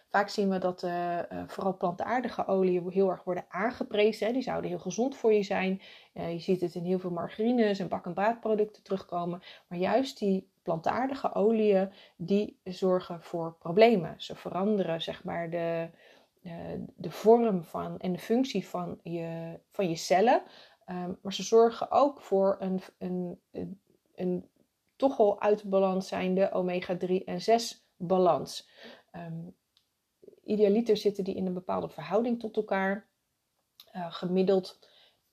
Vaak 0.10 0.30
zien 0.30 0.50
we 0.50 0.58
dat 0.58 0.84
uh, 0.84 1.20
vooral 1.48 1.78
plantaardige 1.78 2.46
oliën 2.48 2.90
heel 2.90 3.10
erg 3.10 3.24
worden 3.24 3.46
aangeprezen. 3.50 4.28
Hè. 4.28 4.34
Die 4.34 4.42
zouden 4.42 4.70
heel 4.70 4.80
gezond 4.80 5.16
voor 5.16 5.34
je 5.34 5.44
zijn. 5.44 5.82
je 6.14 6.40
ziet 6.40 6.62
het 6.62 6.76
in 6.76 6.84
heel 6.84 7.00
veel 7.00 7.10
margarines 7.12 7.80
en 7.80 7.88
bak- 7.88 8.06
en 8.06 8.14
braadproducten 8.14 8.84
terugkomen. 8.84 9.42
Maar 9.68 9.80
juist 9.80 10.20
die 10.20 10.50
plantaardige 10.64 11.34
oliën, 11.34 11.92
die 12.16 12.60
zorgen 12.64 13.22
voor 13.22 13.56
problemen. 13.60 14.14
Ze 14.18 14.36
veranderen 14.36 15.02
zeg 15.02 15.24
maar 15.24 15.50
de, 15.50 15.90
de 16.96 17.12
vorm 17.12 17.64
van 17.64 18.00
en 18.00 18.12
de 18.12 18.20
functie 18.20 18.68
van 18.68 19.00
je, 19.04 19.60
van 19.72 19.90
je 19.90 19.96
cellen. 19.96 20.44
Um, 20.90 21.18
maar 21.22 21.34
ze 21.34 21.44
zorgen 21.44 21.92
ook 21.92 22.22
voor 22.22 22.56
een, 22.60 22.82
een, 22.98 23.40
een, 24.16 24.50
toch 24.96 25.18
wel 25.18 25.42
uit 25.42 25.70
balans 25.70 26.08
zijnde 26.08 26.52
omega-3 26.52 27.24
en 27.26 27.42
6 27.42 27.88
balans. 27.98 28.70
Um, 29.16 29.56
idealiter 30.44 30.98
zitten 30.98 31.24
die 31.24 31.36
in 31.36 31.46
een 31.46 31.54
bepaalde 31.54 31.90
verhouding 31.90 32.40
tot 32.40 32.56
elkaar. 32.56 33.08
Uh, 33.96 34.14
gemiddeld 34.14 34.80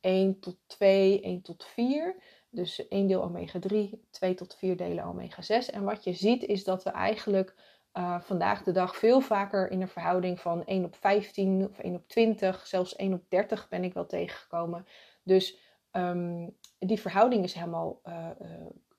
1 0.00 0.40
tot 0.40 0.58
2, 0.66 1.20
1 1.20 1.42
tot 1.42 1.64
4. 1.64 2.16
Dus 2.50 2.88
1 2.88 3.06
deel 3.06 3.22
omega-3, 3.22 4.08
2 4.10 4.34
tot 4.34 4.54
4 4.54 4.76
delen 4.76 5.04
omega-6. 5.04 5.70
En 5.72 5.84
wat 5.84 6.04
je 6.04 6.12
ziet 6.12 6.44
is 6.44 6.64
dat 6.64 6.82
we 6.82 6.90
eigenlijk 6.90 7.54
uh, 7.94 8.20
vandaag 8.20 8.62
de 8.62 8.72
dag 8.72 8.96
veel 8.96 9.20
vaker 9.20 9.70
in 9.70 9.80
een 9.80 9.88
verhouding 9.88 10.40
van 10.40 10.64
1 10.64 10.84
op 10.84 10.96
15 10.96 11.68
of 11.70 11.78
1 11.78 11.94
op 11.94 12.08
20, 12.08 12.66
zelfs 12.66 12.96
1 12.96 13.12
op 13.12 13.22
30 13.28 13.68
ben 13.68 13.84
ik 13.84 13.94
wel 13.94 14.06
tegengekomen. 14.06 14.86
Dus 15.22 15.58
um, 15.92 16.56
die 16.78 17.00
verhouding 17.00 17.44
is 17.44 17.54
helemaal 17.54 18.00
uh, 18.04 18.28
uh, 18.42 18.48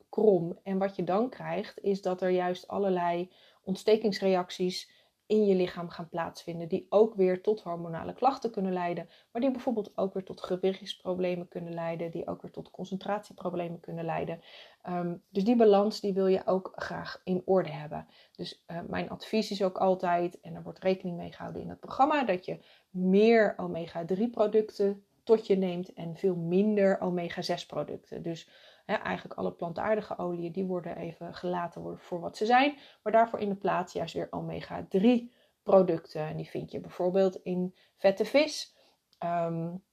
krom. 0.09 0.59
En 0.63 0.77
wat 0.77 0.95
je 0.95 1.03
dan 1.03 1.29
krijgt 1.29 1.79
is 1.79 2.01
dat 2.01 2.21
er 2.21 2.29
juist 2.29 2.67
allerlei 2.67 3.31
ontstekingsreacties 3.63 5.02
in 5.33 5.45
je 5.45 5.55
lichaam 5.55 5.89
gaan 5.89 6.09
plaatsvinden, 6.09 6.67
die 6.67 6.85
ook 6.89 7.15
weer 7.15 7.41
tot 7.41 7.61
hormonale 7.61 8.13
klachten 8.13 8.51
kunnen 8.51 8.73
leiden, 8.73 9.09
maar 9.31 9.41
die 9.41 9.51
bijvoorbeeld 9.51 9.97
ook 9.97 10.13
weer 10.13 10.23
tot 10.23 10.41
gewichtsproblemen 10.41 11.47
kunnen 11.47 11.73
leiden, 11.73 12.11
die 12.11 12.27
ook 12.27 12.41
weer 12.41 12.51
tot 12.51 12.71
concentratieproblemen 12.71 13.79
kunnen 13.79 14.05
leiden. 14.05 14.41
Um, 14.89 15.21
dus 15.29 15.43
die 15.43 15.55
balans 15.55 15.99
die 15.99 16.13
wil 16.13 16.27
je 16.27 16.45
ook 16.45 16.71
graag 16.75 17.21
in 17.23 17.41
orde 17.45 17.71
hebben. 17.71 18.07
Dus 18.35 18.63
uh, 18.67 18.79
mijn 18.87 19.09
advies 19.09 19.51
is 19.51 19.63
ook 19.63 19.77
altijd, 19.77 20.39
en 20.41 20.55
er 20.55 20.63
wordt 20.63 20.79
rekening 20.79 21.17
mee 21.17 21.31
gehouden 21.31 21.61
in 21.61 21.69
het 21.69 21.79
programma, 21.79 22.23
dat 22.23 22.45
je 22.45 22.59
meer 22.89 23.53
omega-3 23.57 24.29
producten 24.31 25.03
tot 25.23 25.47
je 25.47 25.55
neemt 25.55 25.93
en 25.93 26.15
veel 26.15 26.35
minder 26.35 26.99
omega-6 26.99 27.65
producten. 27.67 28.21
Dus 28.21 28.49
eigenlijk 28.85 29.39
alle 29.39 29.51
plantaardige 29.51 30.17
oliën, 30.17 30.51
die 30.51 30.65
worden 30.65 30.97
even 30.97 31.33
gelaten 31.33 31.99
voor 31.99 32.19
wat 32.19 32.37
ze 32.37 32.45
zijn. 32.45 32.77
Maar 33.03 33.13
daarvoor 33.13 33.39
in 33.39 33.49
de 33.49 33.55
plaats 33.55 33.93
juist 33.93 34.13
weer 34.13 34.27
omega-3 34.31 35.31
producten. 35.63 36.27
En 36.27 36.35
die 36.35 36.49
vind 36.49 36.71
je 36.71 36.79
bijvoorbeeld 36.79 37.35
in 37.35 37.75
vette 37.97 38.25
vis. 38.25 38.75
Um, 39.19 39.83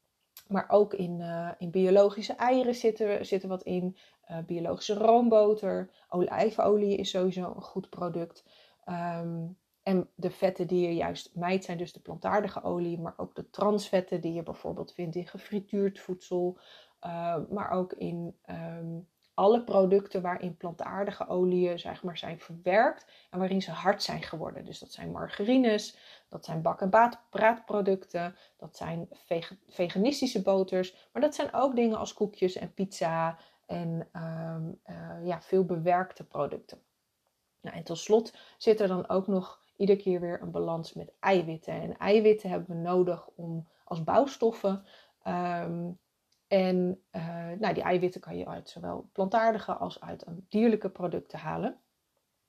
maar 0.48 0.68
ook 0.68 0.94
in, 0.94 1.20
uh, 1.20 1.50
in 1.58 1.70
biologische 1.70 2.34
eieren 2.34 2.74
zitten, 2.74 3.26
zitten 3.26 3.48
wat 3.48 3.62
in. 3.62 3.96
Uh, 4.30 4.38
biologische 4.46 4.94
roomboter. 4.94 5.90
Olijfolie 6.08 6.96
is 6.96 7.10
sowieso 7.10 7.52
een 7.56 7.62
goed 7.62 7.88
product. 7.88 8.44
Um, 8.86 9.58
en 9.82 10.08
de 10.14 10.30
vetten 10.30 10.66
die 10.66 10.86
je 10.86 10.94
juist 10.94 11.30
mijt 11.34 11.64
zijn 11.64 11.78
dus 11.78 11.92
de 11.92 12.00
plantaardige 12.00 12.62
olie, 12.62 12.98
maar 12.98 13.14
ook 13.16 13.34
de 13.34 13.50
transvetten 13.50 14.20
die 14.20 14.32
je 14.32 14.42
bijvoorbeeld 14.42 14.92
vindt 14.92 15.16
in 15.16 15.26
gefrituurd 15.26 16.00
voedsel, 16.00 16.58
uh, 17.06 17.36
maar 17.50 17.70
ook 17.70 17.92
in 17.92 18.36
um, 18.50 19.08
alle 19.34 19.64
producten 19.64 20.22
waarin 20.22 20.56
plantaardige 20.56 21.28
oliën 21.28 21.78
zeg 21.78 22.02
maar, 22.02 22.18
zijn 22.18 22.40
verwerkt 22.40 23.06
en 23.30 23.38
waarin 23.38 23.62
ze 23.62 23.70
hard 23.70 24.02
zijn 24.02 24.22
geworden. 24.22 24.64
Dus 24.64 24.78
dat 24.78 24.92
zijn 24.92 25.10
margarines, 25.10 25.96
dat 26.28 26.44
zijn 26.44 26.62
bak- 26.62 26.80
en 26.80 27.18
braadproducten, 27.30 28.36
dat 28.56 28.76
zijn 28.76 29.08
veg 29.12 29.54
veganistische 29.68 30.42
boters, 30.42 31.08
maar 31.12 31.22
dat 31.22 31.34
zijn 31.34 31.52
ook 31.52 31.76
dingen 31.76 31.98
als 31.98 32.14
koekjes 32.14 32.56
en 32.56 32.74
pizza 32.74 33.38
en 33.66 34.08
um, 34.12 34.80
uh, 34.86 35.26
ja, 35.26 35.40
veel 35.42 35.64
bewerkte 35.64 36.24
producten. 36.24 36.82
Nou, 37.60 37.76
en 37.76 37.84
tot 37.84 37.98
slot 37.98 38.34
zit 38.58 38.80
er 38.80 38.88
dan 38.88 39.08
ook 39.08 39.26
nog 39.26 39.60
iedere 39.76 39.98
keer 39.98 40.20
weer 40.20 40.42
een 40.42 40.50
balans 40.50 40.92
met 40.92 41.12
eiwitten. 41.20 41.74
En 41.74 41.96
eiwitten 41.96 42.50
hebben 42.50 42.76
we 42.76 42.82
nodig 42.82 43.28
om 43.34 43.68
als 43.84 44.04
bouwstoffen. 44.04 44.84
Um, 45.26 45.98
en 46.50 47.02
uh, 47.12 47.50
nou, 47.58 47.74
die 47.74 47.82
eiwitten 47.82 48.20
kan 48.20 48.36
je 48.36 48.46
uit 48.46 48.70
zowel 48.70 49.08
plantaardige 49.12 49.72
als 49.72 50.00
uit 50.00 50.24
dierlijke 50.48 50.90
producten 50.90 51.38
halen. 51.38 51.80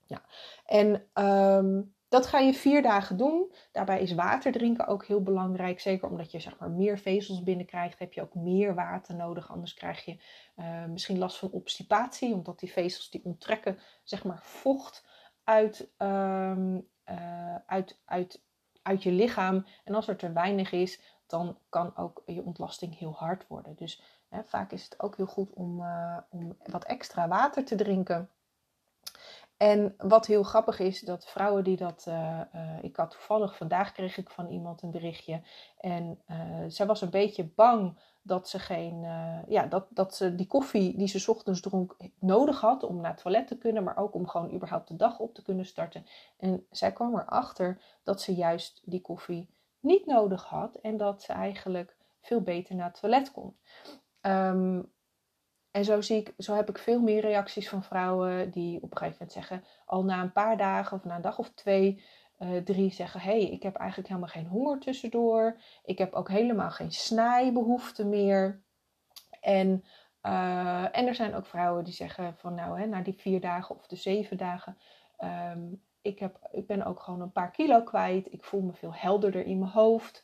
Ja. 0.06 0.26
En 0.66 1.08
um, 1.26 1.94
dat 2.08 2.28
ga 2.28 2.40
je 2.40 2.54
vier 2.54 2.82
dagen 2.82 3.18
doen. 3.18 3.54
Daarbij 3.72 4.02
is 4.02 4.14
water 4.14 4.52
drinken 4.52 4.88
ook 4.88 5.06
heel 5.06 5.24
belangrijk. 5.24 5.80
Zeker 5.80 6.10
omdat 6.10 6.32
je 6.32 6.40
zeg 6.40 6.58
maar, 6.60 6.70
meer 6.70 6.98
vezels 6.98 7.44
binnenkrijgt, 7.44 8.00
heb 8.00 8.14
je 8.14 8.22
ook 8.22 8.36
meer 8.36 8.76
water 8.76 9.16
nodig. 9.16 9.52
Anders 9.52 9.74
krijg 9.74 10.06
je 10.06 10.18
uh, 10.56 10.86
misschien 10.86 11.18
last 11.18 11.38
van 11.38 11.52
obstipatie, 11.52 12.34
omdat 12.34 12.60
die 12.60 12.72
vezels 12.72 13.10
die 13.10 13.22
onttrekken 13.24 13.80
zeg 14.04 14.24
maar, 14.24 14.40
vocht 14.44 15.06
uit, 15.44 15.92
um, 15.98 16.88
uh, 17.10 17.56
uit, 17.66 18.00
uit, 18.06 18.44
uit 18.82 19.04
je 19.04 19.12
lichaam. 19.12 19.66
En 19.84 19.96
als 19.96 20.08
er 20.08 20.18
te 20.18 20.32
weinig 20.32 20.72
is, 20.72 21.02
dan 21.32 21.58
kan 21.70 21.98
ook 21.98 22.22
je 22.26 22.44
ontlasting 22.44 22.98
heel 22.98 23.14
hard 23.14 23.48
worden. 23.48 23.76
Dus 23.76 24.02
hè, 24.30 24.44
vaak 24.44 24.72
is 24.72 24.84
het 24.84 25.00
ook 25.00 25.18
heel 25.18 25.26
goed 25.26 25.54
om, 25.54 25.82
uh, 25.82 26.18
om 26.30 26.58
wat 26.66 26.84
extra 26.84 27.28
water 27.28 27.66
te 27.66 27.76
drinken. 27.76 28.30
En 29.58 29.96
wat 29.98 30.26
heel 30.26 30.44
grappig 30.44 30.80
is, 30.80 31.00
dat 31.00 31.26
vrouwen 31.26 31.64
die 31.64 31.78
dat. 31.78 32.06
Uh, 32.08 32.42
uh, 32.56 32.84
ik 32.84 32.96
had 32.96 33.12
toevallig 33.12 33.58
vandaag 33.58 33.92
kreeg 33.92 34.18
ik 34.18 34.30
van 34.30 34.48
iemand 34.48 34.82
een 34.82 34.92
berichtje. 34.92 35.42
En 35.78 36.22
zij 36.68 36.86
was 36.86 37.02
een 37.02 37.10
beetje 37.10 37.44
bang 37.44 38.00
dat 38.22 38.50
ze 38.50 38.60
geen. 38.60 39.02
ja, 39.48 39.66
dat, 39.66 39.86
dat 39.90 40.16
ze 40.16 40.36
die 40.36 40.48
koffie 40.48 40.98
die 40.98 41.08
ze 41.08 41.32
ochtends 41.32 41.62
dronk 41.62 41.98
nodig 42.20 42.62
had 42.62 42.84
om 42.84 43.02
naar 43.02 43.12
het 43.12 43.22
toilet 43.22 43.48
te 43.48 43.58
kunnen. 43.58 43.84
Maar 43.84 43.98
ook 43.98 44.14
om 44.14 44.28
gewoon 44.28 44.54
überhaupt 44.54 44.88
de 44.88 44.96
dag 44.96 45.20
op 45.20 45.34
te 45.34 45.42
kunnen 45.42 45.66
starten. 45.66 46.06
En 46.38 46.66
zij 46.72 46.92
kwam 46.92 47.16
erachter 47.16 47.82
dat 48.04 48.22
ze 48.22 48.36
juist 48.36 48.82
die 48.86 49.02
koffie 49.02 49.50
niet 49.82 50.06
nodig 50.06 50.44
had. 50.44 50.76
En 50.76 50.98
dat 50.98 51.22
ze 51.22 51.34
eigenlijk 51.34 51.96
veel 52.22 52.42
beter 52.42 52.76
naar 52.76 52.88
het 52.88 53.00
toilet 53.00 53.32
kon. 53.32 53.58
Um, 54.22 54.92
en 55.72 55.86
zo, 55.86 56.02
zie 56.02 56.18
ik, 56.18 56.34
zo 56.38 56.56
heb 56.56 56.70
ik 56.70 56.78
veel 56.78 57.02
meer 57.02 57.22
reacties 57.22 57.70
van 57.70 57.84
vrouwen 57.84 58.52
die 58.52 58.82
op 58.82 58.92
een 58.92 58.98
gegeven 58.98 59.18
moment 59.20 59.32
zeggen, 59.32 59.64
al 59.86 60.04
na 60.04 60.22
een 60.22 60.32
paar 60.32 60.58
dagen 60.58 60.98
of 60.98 61.04
na 61.04 61.16
een 61.16 61.22
dag 61.22 61.40
of 61.40 61.50
twee, 61.50 62.04
uh, 62.40 62.58
drie 62.58 62.94
zeggen: 62.94 63.20
Hé, 63.20 63.42
hey, 63.42 63.50
ik 63.50 63.64
heb 63.64 63.76
eigenlijk 63.76 64.10
helemaal 64.10 64.30
geen 64.30 64.48
honger 64.48 64.80
tussendoor. 64.80 65.60
Ik 65.84 65.98
heb 65.98 66.14
ook 66.14 66.30
helemaal 66.30 66.72
geen 66.72 66.92
snijbehoefte 66.92 68.06
meer. 68.06 68.62
En, 69.42 69.84
uh, 70.24 70.98
en 70.98 71.08
er 71.08 71.16
zijn 71.16 71.36
ook 71.36 71.46
vrouwen 71.46 71.84
die 71.84 71.94
zeggen: 71.94 72.38
van 72.38 72.56
nou, 72.56 72.80
hè, 72.80 72.86
na 72.86 73.02
die 73.02 73.14
vier 73.18 73.42
dagen 73.42 73.76
of 73.76 73.88
de 73.88 73.96
zeven 73.96 74.38
dagen. 74.38 74.78
Um, 75.20 75.84
ik, 76.02 76.20
heb, 76.20 76.40
ik 76.52 76.68
ben 76.68 76.86
ook 76.86 77.00
gewoon 77.00 77.22
een 77.22 77.32
paar 77.32 77.52
kilo 77.52 77.82
kwijt. 77.82 78.34
Ik 78.34 78.44
voel 78.44 78.62
me 78.62 78.74
veel 78.74 78.94
helderder 78.94 79.46
in 79.46 79.60
mijn 79.60 79.72
hoofd. 79.72 80.24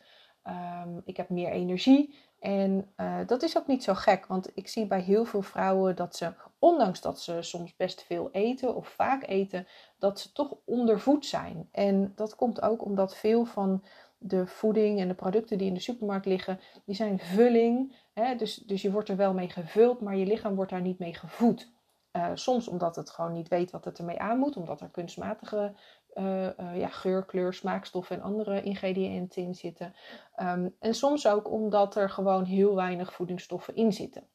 Um, 0.84 1.02
ik 1.06 1.18
heb 1.18 1.30
meer 1.30 1.50
energie. 1.50 2.16
En 2.40 2.92
uh, 2.98 3.20
dat 3.26 3.44
is 3.44 3.58
ook 3.58 3.68
niet 3.68 3.84
zo 3.84 3.94
gek, 3.94 4.26
want 4.26 4.52
ik 4.54 4.68
zie 4.68 4.88
bij 4.88 5.02
heel 5.02 5.26
veel 5.26 5.42
vrouwen 5.42 5.96
dat 5.96 6.16
ze, 6.16 6.34
ondanks 6.60 7.02
dat 7.02 7.22
ze 7.22 7.42
soms 7.42 7.76
best 7.76 8.04
veel 8.04 8.30
eten 8.32 8.76
of 8.76 8.88
vaak 8.88 9.28
eten, 9.28 9.68
dat 10.00 10.20
ze 10.20 10.32
toch 10.32 10.56
ondervoed 10.66 11.26
zijn. 11.26 11.70
En 11.72 12.12
dat 12.16 12.36
komt 12.36 12.62
ook 12.62 12.86
omdat 12.86 13.18
veel 13.18 13.46
van 13.46 13.84
de 14.18 14.48
voeding 14.48 15.00
en 15.00 15.08
de 15.08 15.14
producten 15.14 15.58
die 15.58 15.68
in 15.68 15.74
de 15.74 15.80
supermarkt 15.80 16.26
liggen, 16.26 16.60
die 16.86 16.96
zijn 16.96 17.20
vulling. 17.20 17.96
Hè? 18.14 18.36
Dus, 18.36 18.56
dus 18.56 18.82
je 18.82 18.92
wordt 18.92 19.10
er 19.10 19.16
wel 19.16 19.34
mee 19.34 19.50
gevuld, 19.50 20.02
maar 20.02 20.16
je 20.16 20.26
lichaam 20.26 20.56
wordt 20.56 20.72
daar 20.72 20.82
niet 20.82 21.00
mee 21.00 21.14
gevoed. 21.14 21.72
Uh, 22.18 22.32
soms 22.34 22.68
omdat 22.68 22.96
het 22.96 23.10
gewoon 23.10 23.32
niet 23.32 23.48
weet 23.48 23.72
wat 23.72 23.86
het 23.86 23.98
ermee 23.98 24.20
aan 24.20 24.38
moet, 24.38 24.58
omdat 24.58 24.82
er 24.82 24.90
kunstmatige 24.90 25.74
uh, 26.14 26.78
ja, 26.78 26.88
geur, 26.88 27.26
kleur, 27.26 27.54
smaakstoffen 27.54 28.16
en 28.16 28.22
andere 28.22 28.64
ingrediënten 28.64 29.42
in 29.42 29.56
zitten. 29.56 29.96
Um, 30.42 30.76
en 30.80 30.94
soms 30.94 31.28
ook 31.28 31.52
omdat 31.52 31.96
er 31.96 32.10
gewoon 32.10 32.44
heel 32.44 32.76
weinig 32.76 33.14
voedingsstoffen 33.14 33.76
in 33.76 33.94
zitten. 33.94 34.28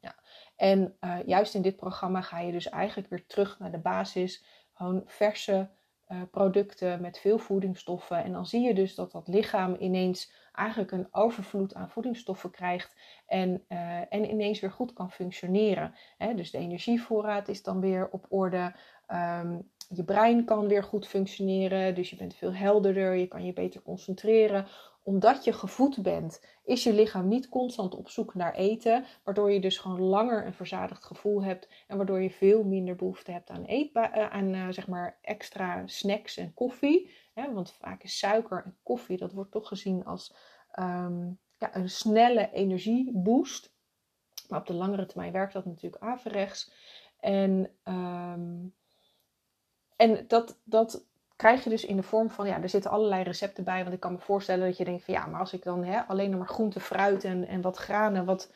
Ja. 0.00 0.14
En 0.56 0.96
juist 1.26 1.54
in 1.54 1.62
dit 1.62 1.76
programma 1.76 2.20
ga 2.20 2.38
je 2.40 2.52
dus 2.52 2.68
eigenlijk 2.68 3.08
weer 3.08 3.26
terug 3.26 3.58
naar 3.58 3.70
de 3.70 3.78
basis. 3.78 4.44
Gewoon 4.72 5.02
verse 5.06 5.68
producten 6.30 7.00
met 7.00 7.18
veel 7.18 7.38
voedingsstoffen. 7.38 8.24
En 8.24 8.32
dan 8.32 8.46
zie 8.46 8.60
je 8.60 8.74
dus 8.74 8.94
dat 8.94 9.12
dat 9.12 9.28
lichaam 9.28 9.76
ineens 9.78 10.32
eigenlijk 10.52 10.92
een 10.92 11.08
overvloed 11.10 11.74
aan 11.74 11.90
voedingsstoffen 11.90 12.50
krijgt. 12.50 12.96
En, 13.26 13.64
en 14.08 14.30
ineens 14.30 14.60
weer 14.60 14.70
goed 14.70 14.92
kan 14.92 15.10
functioneren. 15.10 15.94
Dus 16.34 16.50
de 16.50 16.58
energievoorraad 16.58 17.48
is 17.48 17.62
dan 17.62 17.80
weer 17.80 18.08
op 18.10 18.26
orde. 18.28 18.74
Um, 19.08 19.70
je 19.88 20.04
brein 20.04 20.44
kan 20.44 20.68
weer 20.68 20.84
goed 20.84 21.08
functioneren, 21.08 21.94
dus 21.94 22.10
je 22.10 22.16
bent 22.16 22.34
veel 22.34 22.54
helderder, 22.54 23.14
je 23.14 23.26
kan 23.26 23.44
je 23.44 23.52
beter 23.52 23.82
concentreren. 23.82 24.66
Omdat 25.08 25.44
je 25.44 25.52
gevoed 25.52 26.02
bent, 26.02 26.44
is 26.64 26.82
je 26.82 26.92
lichaam 26.92 27.28
niet 27.28 27.48
constant 27.48 27.94
op 27.94 28.08
zoek 28.08 28.34
naar 28.34 28.54
eten, 28.54 29.04
waardoor 29.24 29.52
je 29.52 29.60
dus 29.60 29.78
gewoon 29.78 30.00
langer 30.00 30.46
een 30.46 30.54
verzadigd 30.54 31.04
gevoel 31.04 31.42
hebt 31.42 31.68
en 31.86 31.96
waardoor 31.96 32.20
je 32.20 32.30
veel 32.30 32.64
minder 32.64 32.96
behoefte 32.96 33.32
hebt 33.32 33.50
aan, 33.50 33.64
eetba- 33.64 34.16
uh, 34.16 34.30
aan 34.30 34.54
uh, 34.54 34.68
zeg 34.68 34.88
maar 34.88 35.18
extra 35.22 35.86
snacks 35.86 36.36
en 36.36 36.54
koffie. 36.54 37.10
Hè? 37.34 37.52
Want 37.52 37.72
vaak 37.72 38.02
is 38.02 38.18
suiker 38.18 38.62
en 38.64 38.76
koffie, 38.82 39.16
dat 39.16 39.32
wordt 39.32 39.50
toch 39.50 39.68
gezien 39.68 40.04
als 40.04 40.34
um, 40.78 41.38
ja, 41.58 41.76
een 41.76 41.90
snelle 41.90 42.50
energieboost. 42.52 43.74
Maar 44.48 44.60
op 44.60 44.66
de 44.66 44.74
langere 44.74 45.06
termijn 45.06 45.32
werkt 45.32 45.52
dat 45.52 45.64
natuurlijk 45.64 46.02
averechts. 46.02 46.72
En 47.20 47.70
um, 47.84 48.74
en 49.96 50.24
dat, 50.26 50.58
dat 50.64 51.06
krijg 51.38 51.64
je 51.64 51.70
dus 51.70 51.84
in 51.84 51.96
de 51.96 52.02
vorm 52.02 52.30
van, 52.30 52.46
ja, 52.46 52.62
er 52.62 52.68
zitten 52.68 52.90
allerlei 52.90 53.22
recepten 53.22 53.64
bij. 53.64 53.82
Want 53.82 53.94
ik 53.94 54.00
kan 54.00 54.12
me 54.12 54.18
voorstellen 54.18 54.66
dat 54.66 54.76
je 54.76 54.84
denkt 54.84 55.04
van, 55.04 55.14
ja, 55.14 55.26
maar 55.26 55.40
als 55.40 55.52
ik 55.52 55.62
dan 55.62 55.84
hè, 55.84 56.00
alleen 56.00 56.38
maar 56.38 56.46
groente, 56.46 56.80
fruit 56.80 57.24
en, 57.24 57.46
en 57.46 57.60
wat 57.60 57.76
granen, 57.76 58.24
wat, 58.24 58.50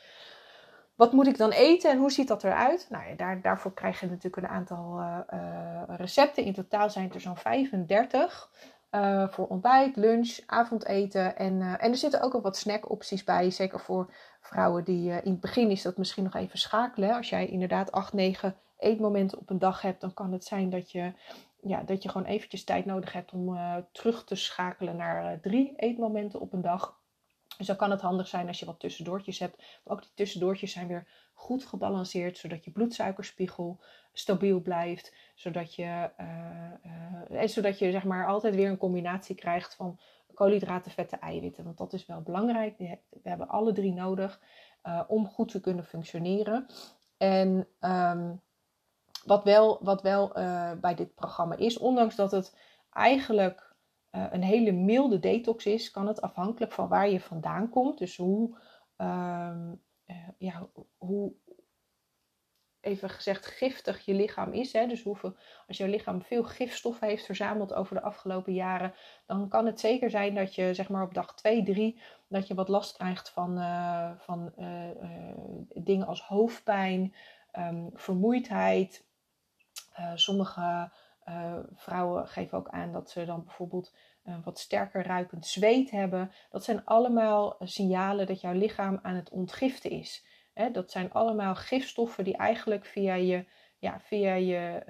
wat 0.94 1.12
moet 1.12 1.26
ik 1.26 1.36
dan 1.36 1.50
eten 1.50 1.90
en 1.90 1.98
hoe 1.98 2.10
ziet 2.10 2.28
dat 2.28 2.44
eruit? 2.44 2.86
Nou 2.90 3.08
ja, 3.08 3.14
daar, 3.14 3.40
daarvoor 3.40 3.74
krijg 3.74 4.00
je 4.00 4.06
natuurlijk 4.06 4.36
een 4.36 4.48
aantal 4.48 4.98
uh, 4.98 5.18
uh, 5.32 5.82
recepten. 5.96 6.44
In 6.44 6.52
totaal 6.52 6.90
zijn 6.90 7.04
het 7.04 7.14
er 7.14 7.20
zo'n 7.20 7.36
35. 7.36 8.50
Uh, 8.90 9.28
voor 9.28 9.46
ontbijt, 9.46 9.96
lunch, 9.96 10.38
avondeten. 10.46 11.36
En, 11.36 11.62
en 11.62 11.90
er 11.90 11.96
zitten 11.96 12.20
ook 12.22 12.34
al 12.34 12.40
wat 12.40 12.56
snackopties 12.56 13.24
bij. 13.24 13.50
Zeker 13.50 13.80
voor 13.80 14.12
vrouwen 14.40 14.84
die 14.84 15.10
in 15.10 15.30
het 15.30 15.40
begin 15.40 15.70
is 15.70 15.82
dat 15.82 15.96
misschien 15.96 16.24
nog 16.24 16.34
even 16.34 16.58
schakelen. 16.58 17.16
Als 17.16 17.28
jij 17.28 17.46
inderdaad 17.46 17.92
8, 17.92 18.12
9 18.12 18.56
eetmomenten 18.78 19.38
op 19.38 19.50
een 19.50 19.58
dag 19.58 19.82
hebt, 19.82 20.00
dan 20.00 20.14
kan 20.14 20.32
het 20.32 20.44
zijn 20.44 20.70
dat 20.70 20.90
je, 20.90 21.12
ja, 21.64 21.82
dat 21.82 22.02
je 22.02 22.08
gewoon 22.08 22.26
eventjes 22.26 22.64
tijd 22.64 22.84
nodig 22.84 23.12
hebt 23.12 23.32
om 23.32 23.54
uh, 23.54 23.76
terug 23.92 24.24
te 24.24 24.34
schakelen 24.34 24.96
naar 24.96 25.32
uh, 25.32 25.38
drie 25.40 25.72
eetmomenten 25.76 26.40
op 26.40 26.52
een 26.52 26.62
dag. 26.62 27.00
Dus 27.58 27.66
dan 27.66 27.76
kan 27.76 27.90
het 27.90 28.00
handig 28.00 28.28
zijn 28.28 28.48
als 28.48 28.58
je 28.58 28.66
wat 28.66 28.80
tussendoortjes 28.80 29.38
hebt. 29.38 29.56
Maar 29.56 29.94
ook 29.94 30.02
die 30.02 30.10
tussendoortjes 30.14 30.72
zijn 30.72 30.86
weer 30.86 31.08
goed 31.32 31.64
gebalanceerd, 31.64 32.38
zodat 32.38 32.64
je 32.64 32.70
bloedsuikerspiegel 32.70 33.80
stabiel 34.12 34.60
blijft. 34.60 35.14
Zodat 35.34 35.74
je, 35.74 36.10
uh, 36.20 37.40
en 37.40 37.48
zodat 37.48 37.78
je 37.78 37.90
zeg 37.90 38.04
maar, 38.04 38.26
altijd 38.26 38.54
weer 38.54 38.68
een 38.68 38.76
combinatie 38.76 39.34
krijgt 39.34 39.74
van 39.74 40.00
koolhydraten, 40.34 40.90
vetten, 40.90 41.20
eiwitten. 41.20 41.64
Want 41.64 41.78
dat 41.78 41.92
is 41.92 42.06
wel 42.06 42.20
belangrijk. 42.20 42.78
We 42.78 42.98
hebben 43.22 43.48
alle 43.48 43.72
drie 43.72 43.92
nodig 43.92 44.40
om 45.06 45.26
goed 45.26 45.50
te 45.50 45.60
kunnen 45.60 45.84
functioneren. 45.84 46.66
En 47.16 47.66
um, 47.80 48.40
wat 49.24 49.44
wel, 49.44 49.78
wat 49.82 50.02
wel 50.02 50.38
uh, 50.38 50.72
bij 50.80 50.94
dit 50.94 51.14
programma 51.14 51.56
is, 51.56 51.78
ondanks 51.78 52.16
dat 52.16 52.30
het 52.30 52.56
eigenlijk 52.92 53.74
uh, 54.10 54.26
een 54.30 54.42
hele 54.42 54.72
milde 54.72 55.18
detox 55.18 55.66
is, 55.66 55.90
kan 55.90 56.06
het 56.06 56.20
afhankelijk 56.20 56.72
van 56.72 56.88
waar 56.88 57.08
je 57.08 57.20
vandaan 57.20 57.68
komt. 57.68 57.98
Dus 57.98 58.16
hoe, 58.16 58.58
uh, 58.96 59.72
ja, 60.38 60.68
hoe 60.98 61.32
even 62.80 63.10
gezegd 63.10 63.46
giftig 63.46 64.04
je 64.04 64.14
lichaam 64.14 64.52
is. 64.52 64.72
Hè? 64.72 64.86
Dus 64.86 65.02
hoeveel, 65.02 65.36
als 65.66 65.76
jouw 65.76 65.88
lichaam 65.88 66.22
veel 66.22 66.44
gifstoffen 66.44 67.08
heeft 67.08 67.24
verzameld 67.24 67.74
over 67.74 67.94
de 67.94 68.02
afgelopen 68.02 68.54
jaren, 68.54 68.94
dan 69.26 69.48
kan 69.48 69.66
het 69.66 69.80
zeker 69.80 70.10
zijn 70.10 70.34
dat 70.34 70.54
je 70.54 70.74
zeg 70.74 70.88
maar 70.88 71.02
op 71.02 71.14
dag 71.14 71.34
2, 71.34 71.62
3, 71.62 72.00
dat 72.28 72.46
je 72.46 72.54
wat 72.54 72.68
last 72.68 72.96
krijgt 72.96 73.30
van, 73.30 73.58
van 74.18 74.52
dingen 75.74 76.06
als 76.06 76.22
hoofdpijn, 76.22 77.14
um, 77.58 77.90
vermoeidheid. 77.94 79.04
Uh, 79.98 80.12
sommige 80.14 80.90
uh, 81.28 81.58
vrouwen 81.74 82.28
geven 82.28 82.58
ook 82.58 82.68
aan 82.68 82.92
dat 82.92 83.10
ze 83.10 83.24
dan 83.24 83.44
bijvoorbeeld 83.44 83.94
uh, 84.24 84.34
wat 84.44 84.58
sterker 84.58 85.06
ruikend 85.06 85.46
zweet 85.46 85.90
hebben. 85.90 86.32
Dat 86.50 86.64
zijn 86.64 86.84
allemaal 86.84 87.56
signalen 87.60 88.26
dat 88.26 88.40
jouw 88.40 88.52
lichaam 88.52 88.98
aan 89.02 89.14
het 89.14 89.30
ontgiften 89.30 89.90
is. 89.90 90.24
Hè, 90.54 90.70
dat 90.70 90.90
zijn 90.90 91.12
allemaal 91.12 91.54
gifstoffen 91.54 92.24
die 92.24 92.36
eigenlijk 92.36 92.84
via 92.84 93.14
je, 93.14 93.44
ja, 93.78 94.00
via 94.00 94.34
je 94.34 94.84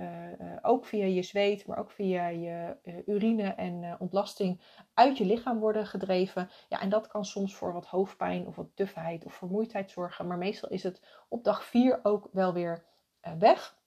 ook 0.62 0.84
via 0.84 1.04
je 1.04 1.22
zweet, 1.22 1.66
maar 1.66 1.78
ook 1.78 1.90
via 1.90 2.26
je 2.26 2.76
urine 3.06 3.48
en 3.48 3.96
ontlasting 3.98 4.60
uit 4.94 5.18
je 5.18 5.24
lichaam 5.24 5.58
worden 5.58 5.86
gedreven. 5.86 6.50
Ja, 6.68 6.80
en 6.80 6.88
dat 6.88 7.06
kan 7.06 7.24
soms 7.24 7.54
voor 7.54 7.72
wat 7.72 7.86
hoofdpijn 7.86 8.46
of 8.46 8.56
wat 8.56 8.76
dufheid 8.76 9.24
of 9.24 9.34
vermoeidheid 9.34 9.90
zorgen. 9.90 10.26
Maar 10.26 10.38
meestal 10.38 10.68
is 10.68 10.82
het 10.82 11.24
op 11.28 11.44
dag 11.44 11.64
4 11.64 12.00
ook 12.02 12.28
wel 12.32 12.52
weer 12.52 12.84
weg. 13.38 13.80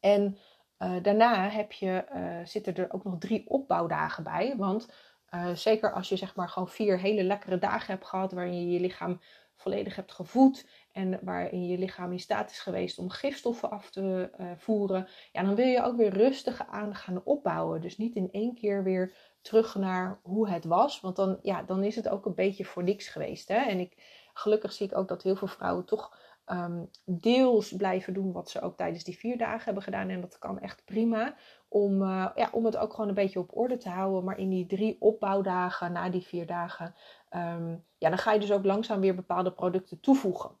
En 0.00 0.38
uh, 0.78 1.02
daarna 1.02 1.48
heb 1.48 1.72
je, 1.72 2.04
uh, 2.14 2.46
zitten 2.46 2.74
er 2.74 2.92
ook 2.92 3.04
nog 3.04 3.18
drie 3.18 3.48
opbouwdagen 3.48 4.24
bij. 4.24 4.54
Want 4.56 4.88
uh, 5.34 5.54
zeker 5.54 5.92
als 5.92 6.08
je 6.08 6.16
zeg 6.16 6.34
maar 6.34 6.48
gewoon 6.48 6.68
vier 6.68 6.98
hele 6.98 7.22
lekkere 7.22 7.58
dagen 7.58 7.92
hebt 7.94 8.06
gehad, 8.06 8.32
waarin 8.32 8.60
je 8.60 8.70
je 8.70 8.80
lichaam 8.80 9.20
volledig 9.54 9.96
hebt 9.96 10.12
gevoed 10.12 10.68
en 10.92 11.18
waarin 11.22 11.66
je 11.66 11.78
lichaam 11.78 12.12
in 12.12 12.20
staat 12.20 12.50
is 12.50 12.58
geweest 12.58 12.98
om 12.98 13.10
gifstoffen 13.10 13.70
af 13.70 13.90
te 13.90 14.30
voeren, 14.56 15.08
ja, 15.32 15.42
dan 15.42 15.54
wil 15.54 15.66
je 15.66 15.82
ook 15.82 15.96
weer 15.96 16.12
rustig 16.12 16.66
aan 16.66 16.94
gaan 16.94 17.24
opbouwen. 17.24 17.80
Dus 17.80 17.96
niet 17.96 18.14
in 18.14 18.28
één 18.30 18.54
keer 18.54 18.82
weer 18.84 19.14
terug 19.40 19.74
naar 19.74 20.20
hoe 20.22 20.48
het 20.48 20.64
was, 20.64 21.00
want 21.00 21.16
dan, 21.16 21.38
ja, 21.42 21.62
dan 21.62 21.84
is 21.84 21.96
het 21.96 22.08
ook 22.08 22.26
een 22.26 22.34
beetje 22.34 22.64
voor 22.64 22.82
niks 22.82 23.08
geweest. 23.08 23.48
Hè? 23.48 23.56
En 23.56 23.80
ik, 23.80 23.94
gelukkig 24.32 24.72
zie 24.72 24.86
ik 24.86 24.96
ook 24.96 25.08
dat 25.08 25.22
heel 25.22 25.36
veel 25.36 25.48
vrouwen 25.48 25.84
toch 25.84 26.16
um, 26.46 26.90
deels 27.04 27.76
blijven 27.76 28.14
doen 28.14 28.32
wat 28.32 28.50
ze 28.50 28.60
ook 28.60 28.76
tijdens 28.76 29.04
die 29.04 29.18
vier 29.18 29.38
dagen 29.38 29.64
hebben 29.64 29.82
gedaan. 29.82 30.08
En 30.08 30.20
dat 30.20 30.38
kan 30.38 30.60
echt 30.60 30.84
prima. 30.84 31.34
Om, 31.68 32.02
uh, 32.02 32.30
ja, 32.34 32.48
om 32.52 32.64
het 32.64 32.76
ook 32.76 32.92
gewoon 32.92 33.08
een 33.08 33.14
beetje 33.14 33.38
op 33.38 33.56
orde 33.56 33.76
te 33.76 33.88
houden. 33.88 34.24
Maar 34.24 34.38
in 34.38 34.50
die 34.50 34.66
drie 34.66 34.96
opbouwdagen 35.00 35.92
na 35.92 36.10
die 36.10 36.26
vier 36.26 36.46
dagen, 36.46 36.94
um, 37.30 37.84
ja, 37.98 38.08
dan 38.08 38.18
ga 38.18 38.32
je 38.32 38.40
dus 38.40 38.52
ook 38.52 38.64
langzaam 38.64 39.00
weer 39.00 39.14
bepaalde 39.14 39.52
producten 39.52 40.00
toevoegen. 40.00 40.58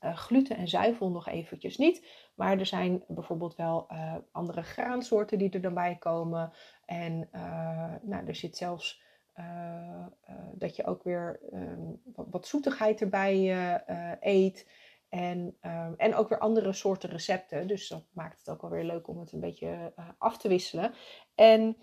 gluten 0.00 0.56
en 0.56 0.68
zuivel 0.68 1.10
nog 1.10 1.28
eventjes 1.28 1.76
niet. 1.76 2.06
Maar 2.34 2.58
er 2.58 2.66
zijn 2.66 3.04
bijvoorbeeld 3.08 3.56
wel 3.56 3.88
andere 4.32 4.62
graansoorten 4.62 5.38
die 5.38 5.50
er 5.50 5.60
dan 5.60 5.74
bij 5.74 5.96
komen. 5.96 6.52
En 6.84 7.28
nou, 8.02 8.26
er 8.26 8.34
zit 8.34 8.56
zelfs 8.56 9.02
dat 10.54 10.76
je 10.76 10.86
ook 10.86 11.02
weer 11.02 11.40
ehm, 11.52 11.92
wat, 12.14 12.26
wat, 12.30 12.46
zoetigheid 12.46 13.00
erbij 13.00 13.54
eet. 14.20 14.66
En, 15.14 15.56
ehm, 15.60 15.92
en 15.96 16.14
ook 16.14 16.28
weer 16.28 16.38
andere 16.38 16.72
soorten 16.72 17.10
recepten. 17.10 17.66
Dus 17.66 17.88
dat 17.88 18.04
maakt 18.12 18.38
het 18.38 18.48
ook 18.48 18.62
alweer 18.62 18.84
leuk 18.84 19.08
om 19.08 19.18
het 19.18 19.32
een 19.32 19.40
beetje 19.40 19.92
uh, 19.98 20.08
af 20.18 20.38
te 20.38 20.48
wisselen. 20.48 20.94
En 21.34 21.76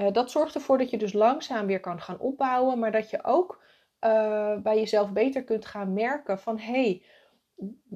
uh, 0.00 0.12
dat 0.12 0.30
zorgt 0.30 0.54
ervoor 0.54 0.78
dat 0.78 0.90
je 0.90 0.98
dus 0.98 1.12
langzaam 1.12 1.66
weer 1.66 1.80
kan 1.80 2.00
gaan 2.00 2.18
opbouwen. 2.18 2.78
Maar 2.78 2.92
dat 2.92 3.10
je 3.10 3.24
ook 3.24 3.62
uh, 4.00 4.56
bij 4.56 4.76
jezelf 4.76 5.12
beter 5.12 5.44
kunt 5.44 5.66
gaan 5.66 5.92
merken 5.92 6.38
van... 6.38 6.58
Hey, 6.58 7.02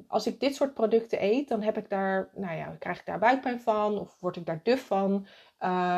als 0.07 0.27
ik 0.27 0.39
dit 0.39 0.55
soort 0.55 0.73
producten 0.73 1.23
eet, 1.23 1.47
dan 1.47 1.61
heb 1.61 1.77
ik 1.77 1.89
daar, 1.89 2.29
nou 2.35 2.57
ja, 2.57 2.75
krijg 2.79 2.99
ik 2.99 3.05
daar 3.05 3.19
buikpijn 3.19 3.61
van 3.61 3.99
of 3.99 4.19
word 4.19 4.35
ik 4.35 4.45
daar 4.45 4.59
duf 4.63 4.85
van. 4.85 5.27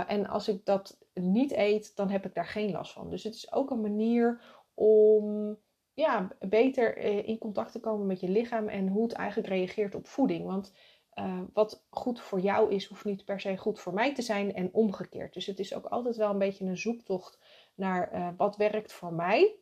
en 0.08 0.28
als 0.28 0.48
ik 0.48 0.66
dat 0.66 0.98
niet 1.14 1.52
eet, 1.52 1.96
dan 1.96 2.10
heb 2.10 2.26
ik 2.26 2.34
daar 2.34 2.46
geen 2.46 2.72
last 2.72 2.94
van. 2.94 3.10
Dus 3.10 3.24
het 3.24 3.36
is 3.36 3.52
ook 3.52 3.70
een 3.72 3.82
manier 3.82 4.42
om 4.74 5.58
ja, 5.96 6.28
beter 6.40 6.98
eh, 6.98 7.28
in 7.28 7.38
contact 7.38 7.72
te 7.72 7.80
komen 7.80 8.08
met 8.08 8.20
je 8.20 8.30
lichaam 8.30 8.68
en 8.68 8.88
hoe 8.88 9.04
het 9.04 9.14
eigenlijk 9.14 9.50
reageert 9.50 9.96
op 9.96 10.08
voeding. 10.08 10.46
Want 10.46 10.74
uh, 11.20 11.42
wat 11.54 11.86
goed 11.90 12.22
voor 12.22 12.40
jou 12.40 12.74
is, 12.74 12.86
hoeft 12.86 13.06
niet 13.06 13.26
per 13.26 13.40
se 13.40 13.58
goed 13.58 13.80
voor 13.80 13.94
mij 13.94 14.14
te 14.14 14.22
zijn 14.22 14.54
en 14.54 14.74
omgekeerd. 14.74 15.34
Dus 15.34 15.46
het 15.46 15.60
is 15.60 15.74
ook 15.74 15.86
altijd 15.86 16.16
wel 16.16 16.30
een 16.30 16.38
beetje 16.38 16.66
een 16.66 16.78
zoektocht 16.78 17.40
naar 17.76 18.14
uh, 18.14 18.30
wat 18.38 18.56
werkt 18.56 18.94
voor 18.94 19.14
mij. 19.14 19.56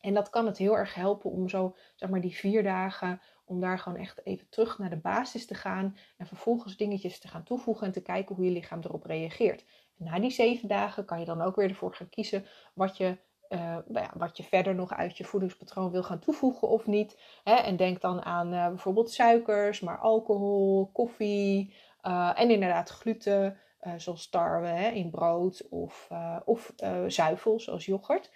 En 0.00 0.14
dat 0.14 0.30
kan 0.30 0.46
het 0.46 0.58
heel 0.58 0.76
erg 0.76 0.94
helpen 0.94 1.30
om 1.30 1.48
zo, 1.48 1.76
zeg 1.94 2.08
maar, 2.08 2.20
die 2.20 2.36
vier 2.36 2.62
dagen, 2.62 3.20
om 3.44 3.60
daar 3.60 3.78
gewoon 3.78 3.98
echt 3.98 4.26
even 4.26 4.48
terug 4.48 4.78
naar 4.78 4.90
de 4.90 4.96
basis 4.96 5.46
te 5.46 5.54
gaan. 5.54 5.96
En 6.16 6.26
vervolgens 6.26 6.76
dingetjes 6.76 7.18
te 7.18 7.28
gaan 7.28 7.44
toevoegen 7.44 7.86
en 7.86 7.92
te 7.92 8.02
kijken 8.02 8.34
hoe 8.34 8.44
je 8.44 8.50
lichaam 8.50 8.80
erop 8.82 9.04
reageert. 9.04 9.64
Na 9.96 10.18
die 10.18 10.30
zeven 10.30 10.68
dagen 10.68 11.04
kan 11.04 11.18
je 11.18 11.24
dan 11.24 11.42
ook 11.42 11.56
weer 11.56 11.68
ervoor 11.68 11.94
gaan 11.94 12.08
kiezen 12.08 12.46
wat 12.74 12.96
je 12.96 13.18
uh, 13.48 13.58
nou 13.60 14.04
ja, 14.06 14.10
wat 14.14 14.36
je 14.36 14.42
verder 14.42 14.74
nog 14.74 14.92
uit 14.92 15.16
je 15.16 15.24
voedingspatroon 15.24 15.90
wil 15.90 16.02
gaan 16.02 16.18
toevoegen 16.18 16.68
of 16.68 16.86
niet. 16.86 17.18
Hè? 17.44 17.54
En 17.54 17.76
denk 17.76 18.00
dan 18.00 18.24
aan 18.24 18.54
uh, 18.54 18.68
bijvoorbeeld 18.68 19.10
suikers, 19.10 19.80
maar 19.80 19.98
alcohol, 19.98 20.90
koffie 20.92 21.74
uh, 22.02 22.32
en 22.34 22.50
inderdaad 22.50 22.90
gluten, 22.90 23.58
zoals 23.96 24.28
tarwe 24.28 24.66
hè, 24.66 24.88
in 24.88 25.10
brood 25.10 25.68
of, 25.68 26.08
of 26.44 26.72
zuivel, 27.06 27.60
zoals 27.60 27.86
yoghurt. 27.86 28.30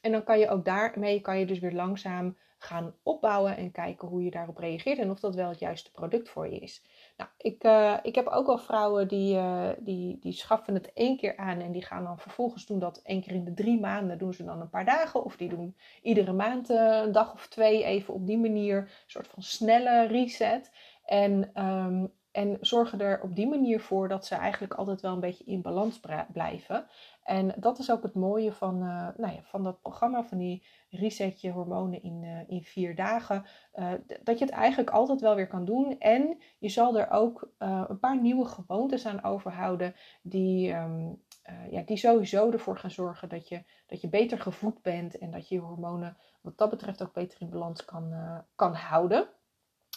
En 0.00 0.12
dan 0.12 0.24
kan 0.24 0.38
je 0.38 0.48
ook 0.48 0.64
daarmee 0.64 1.20
kan 1.20 1.38
je 1.38 1.46
dus 1.46 1.58
weer 1.58 1.72
langzaam 1.72 2.36
gaan 2.58 2.94
opbouwen 3.02 3.56
en 3.56 3.70
kijken 3.70 4.08
hoe 4.08 4.24
je 4.24 4.30
daarop 4.30 4.58
reageert 4.58 4.98
en 4.98 5.10
of 5.10 5.20
dat 5.20 5.34
wel 5.34 5.48
het 5.48 5.58
juiste 5.58 5.90
product 5.90 6.28
voor 6.28 6.48
je 6.48 6.58
is. 6.58 6.84
Nou, 7.18 7.30
ik, 7.38 7.64
uh, 7.64 7.96
ik 8.02 8.14
heb 8.14 8.26
ook 8.26 8.46
wel 8.46 8.58
vrouwen 8.58 9.08
die, 9.08 9.34
uh, 9.34 9.68
die, 9.78 10.18
die 10.20 10.32
schaffen 10.32 10.74
het 10.74 10.92
één 10.92 11.16
keer 11.16 11.36
aan 11.36 11.60
en 11.60 11.72
die 11.72 11.84
gaan 11.84 12.04
dan 12.04 12.18
vervolgens 12.18 12.66
doen 12.66 12.78
dat 12.78 13.00
één 13.02 13.22
keer 13.22 13.32
in 13.32 13.44
de 13.44 13.54
drie 13.54 13.80
maanden 13.80 14.18
doen 14.18 14.32
ze 14.32 14.44
dan 14.44 14.60
een 14.60 14.68
paar 14.68 14.84
dagen. 14.84 15.24
Of 15.24 15.36
die 15.36 15.48
doen 15.48 15.76
iedere 16.02 16.32
maand 16.32 16.70
uh, 16.70 17.00
een 17.04 17.12
dag 17.12 17.32
of 17.32 17.48
twee 17.48 17.84
even 17.84 18.14
op 18.14 18.26
die 18.26 18.38
manier 18.38 18.78
een 18.78 18.88
soort 19.06 19.28
van 19.28 19.42
snelle 19.42 20.06
reset. 20.06 20.70
En, 21.04 21.62
um, 21.66 22.12
en 22.30 22.56
zorgen 22.60 23.00
er 23.00 23.22
op 23.22 23.36
die 23.36 23.48
manier 23.48 23.80
voor 23.80 24.08
dat 24.08 24.26
ze 24.26 24.34
eigenlijk 24.34 24.74
altijd 24.74 25.00
wel 25.00 25.12
een 25.12 25.20
beetje 25.20 25.44
in 25.44 25.62
balans 25.62 26.00
blijven. 26.32 26.86
En 27.28 27.54
dat 27.56 27.78
is 27.78 27.90
ook 27.90 28.02
het 28.02 28.14
mooie 28.14 28.52
van, 28.52 28.74
uh, 28.74 29.08
nou 29.16 29.32
ja, 29.32 29.42
van 29.42 29.62
dat 29.62 29.80
programma, 29.80 30.24
van 30.24 30.38
die 30.38 30.64
reset 30.90 31.40
je 31.40 31.50
hormonen 31.50 32.02
in, 32.02 32.22
uh, 32.22 32.40
in 32.46 32.62
vier 32.62 32.94
dagen. 32.94 33.44
Uh, 33.74 33.92
dat 34.22 34.38
je 34.38 34.44
het 34.44 34.54
eigenlijk 34.54 34.90
altijd 34.90 35.20
wel 35.20 35.34
weer 35.34 35.46
kan 35.46 35.64
doen. 35.64 35.98
En 35.98 36.38
je 36.58 36.68
zal 36.68 36.98
er 36.98 37.10
ook 37.10 37.50
een 37.58 37.98
paar 37.98 38.20
nieuwe 38.20 38.44
gewoontes 38.44 39.06
aan 39.06 39.24
overhouden 39.24 39.94
die, 40.22 40.74
um, 40.74 41.22
ja, 41.70 41.82
die 41.82 41.96
sowieso 41.96 42.50
ervoor 42.50 42.78
gaan 42.78 42.90
zorgen 42.90 43.28
dat 43.28 43.48
je, 43.48 43.64
dat 43.86 44.00
je 44.00 44.08
beter 44.08 44.40
gevoed 44.40 44.82
bent 44.82 45.18
en 45.18 45.30
dat 45.30 45.48
je 45.48 45.54
je 45.54 45.60
hormonen 45.60 46.16
wat 46.40 46.58
dat 46.58 46.70
betreft 46.70 47.02
ook 47.02 47.12
beter 47.12 47.40
in 47.40 47.50
balans 47.50 47.84
kan, 47.84 48.12
kan 48.54 48.74
houden. 48.74 49.28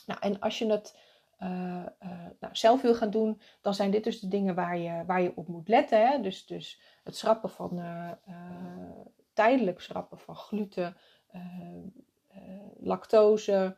Nou, 0.05 0.19
en 0.19 0.39
als 0.39 0.59
je 0.59 0.71
het 0.71 0.97
uh, 1.43 1.85
uh, 2.03 2.11
nou, 2.39 2.55
zelf 2.55 2.81
wil 2.81 2.95
gaan 2.95 3.09
doen, 3.09 3.41
dan 3.61 3.73
zijn 3.73 3.91
dit 3.91 4.03
dus 4.03 4.19
de 4.19 4.27
dingen 4.27 4.55
waar 4.55 4.77
je, 4.77 5.03
waar 5.05 5.21
je 5.21 5.35
op 5.35 5.47
moet 5.47 5.67
letten. 5.67 6.07
Hè? 6.07 6.21
Dus, 6.21 6.45
dus 6.45 6.81
het 7.03 7.15
schrappen 7.15 7.49
van 7.49 7.79
uh, 7.79 8.11
tijdelijk 9.33 9.81
schrappen 9.81 10.19
van 10.19 10.35
gluten, 10.35 10.97
lactose, 12.79 13.75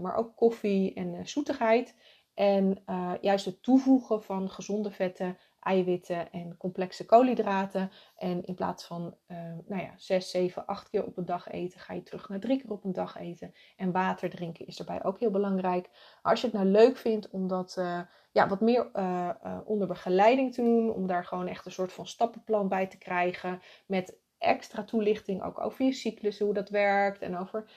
maar 0.00 0.16
ook 0.16 0.36
koffie 0.36 0.94
en 0.94 1.28
zoetigheid. 1.28 1.94
En 2.34 2.82
juist 3.20 3.44
het 3.44 3.62
toevoegen 3.62 4.22
van 4.22 4.50
gezonde 4.50 4.90
vetten 4.90 5.38
eiwitten 5.66 6.32
en 6.32 6.56
complexe 6.56 7.06
koolhydraten. 7.06 7.90
En 8.16 8.44
in 8.44 8.54
plaats 8.54 8.84
van 8.84 9.16
uh, 9.28 9.36
nou 9.66 9.82
ja, 9.82 9.92
6, 9.96 10.30
7, 10.30 10.66
8 10.66 10.90
keer 10.90 11.04
op 11.04 11.16
een 11.16 11.24
dag 11.24 11.48
eten, 11.48 11.80
ga 11.80 11.94
je 11.94 12.02
terug 12.02 12.28
naar 12.28 12.40
drie 12.40 12.60
keer 12.60 12.70
op 12.70 12.84
een 12.84 12.92
dag 12.92 13.16
eten. 13.16 13.54
En 13.76 13.92
water 13.92 14.30
drinken 14.30 14.66
is 14.66 14.76
daarbij 14.76 15.04
ook 15.04 15.18
heel 15.18 15.30
belangrijk. 15.30 15.90
Als 16.22 16.40
je 16.40 16.46
het 16.46 16.56
nou 16.56 16.66
leuk 16.66 16.96
vindt 16.96 17.30
om 17.30 17.48
dat 17.48 17.76
uh, 17.78 18.00
ja, 18.32 18.48
wat 18.48 18.60
meer 18.60 18.90
uh, 18.94 19.30
onder 19.64 19.88
begeleiding 19.88 20.54
te 20.54 20.62
doen, 20.62 20.92
om 20.92 21.06
daar 21.06 21.24
gewoon 21.24 21.46
echt 21.46 21.66
een 21.66 21.72
soort 21.72 21.92
van 21.92 22.06
stappenplan 22.06 22.68
bij 22.68 22.86
te 22.86 22.98
krijgen 22.98 23.60
met 23.86 24.18
extra 24.38 24.84
toelichting 24.84 25.42
ook 25.42 25.60
over 25.60 25.84
je 25.84 25.92
cyclus, 25.92 26.38
hoe 26.38 26.54
dat 26.54 26.68
werkt 26.68 27.22
en 27.22 27.36
over 27.36 27.70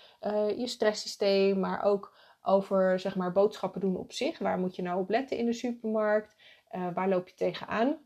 je 0.57 0.67
stresssysteem, 0.67 1.59
maar 1.59 1.83
ook 1.83 2.13
over 2.41 2.99
zeg 2.99 3.15
maar 3.15 3.31
boodschappen 3.31 3.81
doen 3.81 3.97
op 3.97 4.11
zich. 4.11 4.39
Waar 4.39 4.59
moet 4.59 4.75
je 4.75 4.81
nou 4.81 4.99
op 4.99 5.09
letten 5.09 5.37
in 5.37 5.45
de 5.45 5.53
supermarkt? 5.53 6.35
Uh, 6.71 6.93
waar 6.93 7.09
loop 7.09 7.27
je 7.27 7.35
tegenaan? 7.35 7.97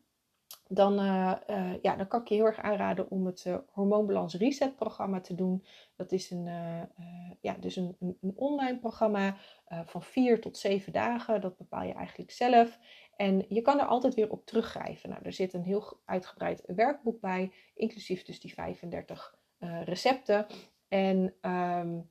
Dan, 0.68 1.00
uh, 1.00 1.34
uh, 1.50 1.82
ja, 1.82 1.96
dan 1.96 2.08
kan 2.08 2.22
ik 2.22 2.28
je 2.28 2.36
heel 2.36 2.46
erg 2.46 2.60
aanraden 2.60 3.10
om 3.10 3.26
het 3.26 3.48
Hormoonbalans 3.72 4.36
Reset 4.36 4.76
programma 4.76 5.22
te 5.22 5.36
doen. 5.36 5.66
Dat 5.96 6.12
is 6.12 6.32
een, 6.32 6.46
ja, 7.42 7.54
dus 7.60 7.76
een, 7.76 7.96
een, 8.00 8.18
een 8.22 8.34
online 8.36 8.80
programma 8.80 9.38
van 9.86 10.04
vier 10.04 10.42
tot 10.42 10.58
zeven 10.58 10.94
dagen. 10.94 11.42
Dat 11.42 11.58
bepaal 11.58 11.84
je 11.84 11.94
eigenlijk 11.94 12.32
zelf. 12.32 12.80
En 13.16 13.46
je 13.48 13.62
kan 13.62 13.80
er 13.80 13.86
altijd 13.86 14.14
weer 14.14 14.30
op 14.30 14.46
teruggrijpen. 14.46 15.10
Nou, 15.10 15.22
er 15.24 15.34
zit 15.34 15.54
een 15.54 15.64
heel 15.64 16.00
uitgebreid 16.06 16.64
werkboek 16.66 17.20
bij, 17.20 17.52
inclusief 17.76 18.24
dus 18.24 18.40
die 18.40 18.54
35 18.54 19.38
recepten. 19.86 20.46
En 20.88 21.34
um, 21.42 22.10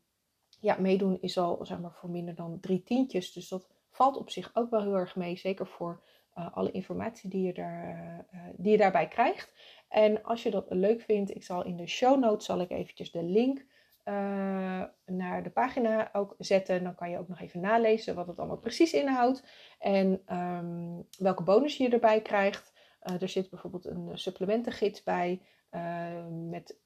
ja, 0.63 0.77
meedoen 0.79 1.21
is 1.21 1.39
al 1.39 1.59
zeg 1.63 1.81
maar, 1.81 1.93
voor 1.93 2.11
minder 2.11 2.35
dan 2.35 2.61
drie 2.61 2.83
tientjes. 2.83 3.33
Dus 3.33 3.49
dat 3.49 3.69
valt 3.91 4.17
op 4.17 4.31
zich 4.31 4.51
ook 4.55 4.71
wel 4.71 4.83
heel 4.83 4.95
erg 4.95 5.17
mee. 5.17 5.37
Zeker 5.37 5.67
voor 5.67 6.03
uh, 6.39 6.57
alle 6.57 6.71
informatie 6.71 7.31
die 7.31 7.47
je, 7.47 7.53
daar, 7.53 8.27
uh, 8.35 8.41
die 8.57 8.71
je 8.71 8.79
daarbij 8.79 9.09
krijgt. 9.09 9.53
En 9.89 10.23
als 10.23 10.43
je 10.43 10.51
dat 10.51 10.67
leuk 10.69 11.01
vindt, 11.01 11.35
ik 11.35 11.43
zal 11.43 11.65
in 11.65 11.77
de 11.77 11.87
show 11.87 12.19
notes 12.19 12.47
zal 12.47 12.61
ik 12.61 12.71
eventjes 12.71 13.11
de 13.11 13.23
link 13.23 13.65
naar 15.07 15.43
de 15.43 15.51
pagina 15.53 16.09
ook 16.13 16.35
zetten. 16.39 16.85
Dan 16.85 16.95
kan 16.95 17.11
je 17.11 17.19
ook 17.19 17.29
nog 17.29 17.41
even 17.41 17.61
nalezen 17.61 18.15
wat 18.15 18.27
het 18.27 18.39
allemaal 18.39 18.59
precies 18.59 18.93
inhoudt 18.93 19.45
en 19.79 20.23
um, 20.37 21.07
welke 21.19 21.43
bonus 21.43 21.77
je 21.77 21.89
erbij 21.89 22.23
krijgt. 22.23 22.73
er 23.01 23.29
zit 23.29 23.51
bijvoorbeeld 23.51 23.87
een 23.87 24.11
supplementengids 24.19 25.03
bij. 25.03 25.43
Uh, 25.75 26.27
met 26.51 26.79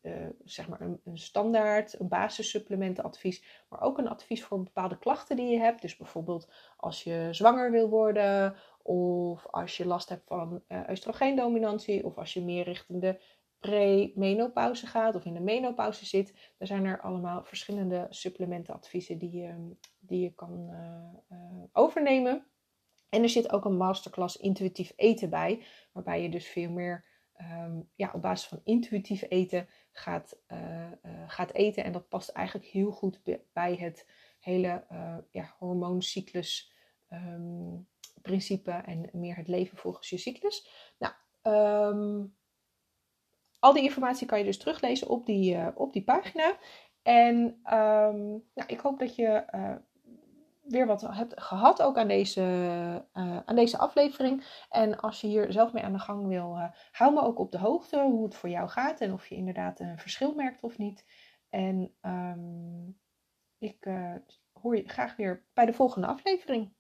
zeg 0.45 0.69
maar 0.69 0.81
een, 0.81 1.01
een, 1.05 1.19
standaard, 1.19 2.01
een 2.01 2.09
basissupplementenadvies, 2.09 3.65
maar 3.69 3.81
ook 3.81 3.99
een 3.99 4.09
advies 4.09 4.45
voor 4.45 4.63
bepaalde 4.63 4.99
klachten 4.99 5.37
die 5.37 5.51
je 5.51 5.59
hebt. 5.59 5.83
Dus 5.83 5.97
bijvoorbeeld 5.97 6.53
als 6.77 7.03
je 7.03 7.29
zwanger 7.31 7.71
wil 7.71 7.89
worden 7.89 8.57
of 8.87 9.47
als 9.47 9.77
je 9.77 9.87
last 9.87 10.09
hebt 10.09 10.27
van 10.27 10.63
uh, 10.69 10.81
oestrogeendominantie. 10.91 12.05
Of 12.05 12.19
als 12.19 12.33
je 12.33 12.43
meer 12.43 12.65
richting 12.65 13.01
de 13.01 13.21
pre-menopauze 13.59 14.87
gaat 14.87 15.15
of 15.15 15.25
in 15.25 15.35
de 15.35 15.41
menopauze 15.41 16.07
zit. 16.07 16.53
Er 16.59 16.67
zijn 16.67 16.85
er 16.85 17.01
allemaal 17.01 17.45
verschillende 17.45 18.07
supplementenadviezen 18.11 19.19
die 19.19 19.37
je, 19.37 19.77
die 19.99 20.21
je 20.21 20.35
kan 20.35 20.69
uh, 20.71 21.39
uh, 21.39 21.63
overnemen. 21.73 22.47
En 23.09 23.23
er 23.23 23.29
zit 23.29 23.53
ook 23.53 23.65
een 23.65 23.77
masterclass 23.77 24.37
intuïtief 24.37 24.93
eten 24.97 25.31
bij. 25.31 25.63
Waarbij 25.93 26.23
je 26.23 26.29
dus 26.29 26.47
veel 26.47 26.71
meer 26.71 27.05
um, 27.41 27.89
ja, 27.95 28.11
op 28.15 28.23
basis 28.23 28.49
van 28.49 28.61
intuïtief 28.65 29.25
eten 29.29 29.69
gaat, 29.93 30.39
gaat 31.27 31.53
eten. 31.53 31.85
En 31.85 31.93
dat 31.93 32.09
past 32.09 32.29
eigenlijk 32.29 32.67
heel 32.67 32.91
goed 32.91 33.21
bij 33.53 33.77
het 33.77 34.07
hele 34.39 34.85
ja, 35.31 35.55
hormooncyclus 35.59 36.73
um, 37.13 37.89
principe 38.27 38.71
en 38.71 39.09
meer 39.13 39.37
het 39.37 39.49
leven 39.49 39.79
volgens 39.79 40.11
je 40.11 40.19
cyclus. 40.19 40.69
Nou, 40.99 41.15
um, 41.93 42.37
al 43.59 43.73
die 43.73 43.83
informatie 43.83 44.27
kan 44.27 44.39
je 44.39 44.45
dus 44.45 44.59
teruglezen 44.59 45.09
op 45.09 45.27
die, 45.27 45.55
uh, 45.55 45.69
op 45.75 45.93
die 45.93 46.05
pagina. 46.05 46.57
En 47.03 47.37
um, 47.73 48.45
nou, 48.55 48.67
ik 48.67 48.81
hoop 48.81 48.99
dat 48.99 49.15
je 49.15 49.45
uh, 49.55 49.77
weer 50.63 50.87
wat 50.87 51.01
hebt 51.01 51.43
gehad 51.43 51.83
ook 51.83 51.97
aan 51.97 52.09
deze, 52.09 52.43
uh, 53.15 53.39
aan 53.45 53.57
deze 53.57 53.79
aflevering. 53.79 54.65
En 54.71 55.01
als 55.01 55.21
je 55.21 55.27
hier 55.27 55.53
zelf 55.53 55.73
mee 55.73 55.83
aan 55.83 55.93
de 55.93 55.99
gang 55.99 56.27
wil, 56.27 56.59
hou 56.91 57.15
me 57.15 57.21
ook 57.21 57.39
op 57.39 57.53
de 57.53 57.59
hoogte 57.59 58.01
hoe 58.01 58.25
het 58.25 58.35
voor 58.35 58.49
jou 58.49 58.69
gaat 58.69 59.01
en 59.01 59.13
of 59.13 59.27
je 59.27 59.35
inderdaad 59.35 59.81
een 59.81 59.99
verschil 59.99 60.35
merkt 60.35 60.63
of 60.63 60.79
niet. 60.79 61.05
En 61.51 61.95
um, 62.03 62.99
ik 63.59 63.89
hoor 64.53 64.77
je 64.77 64.89
graag 64.89 65.17
weer 65.17 65.47
bij 65.55 65.67
de 65.67 65.73
volgende 65.73 66.07
aflevering. 66.07 66.76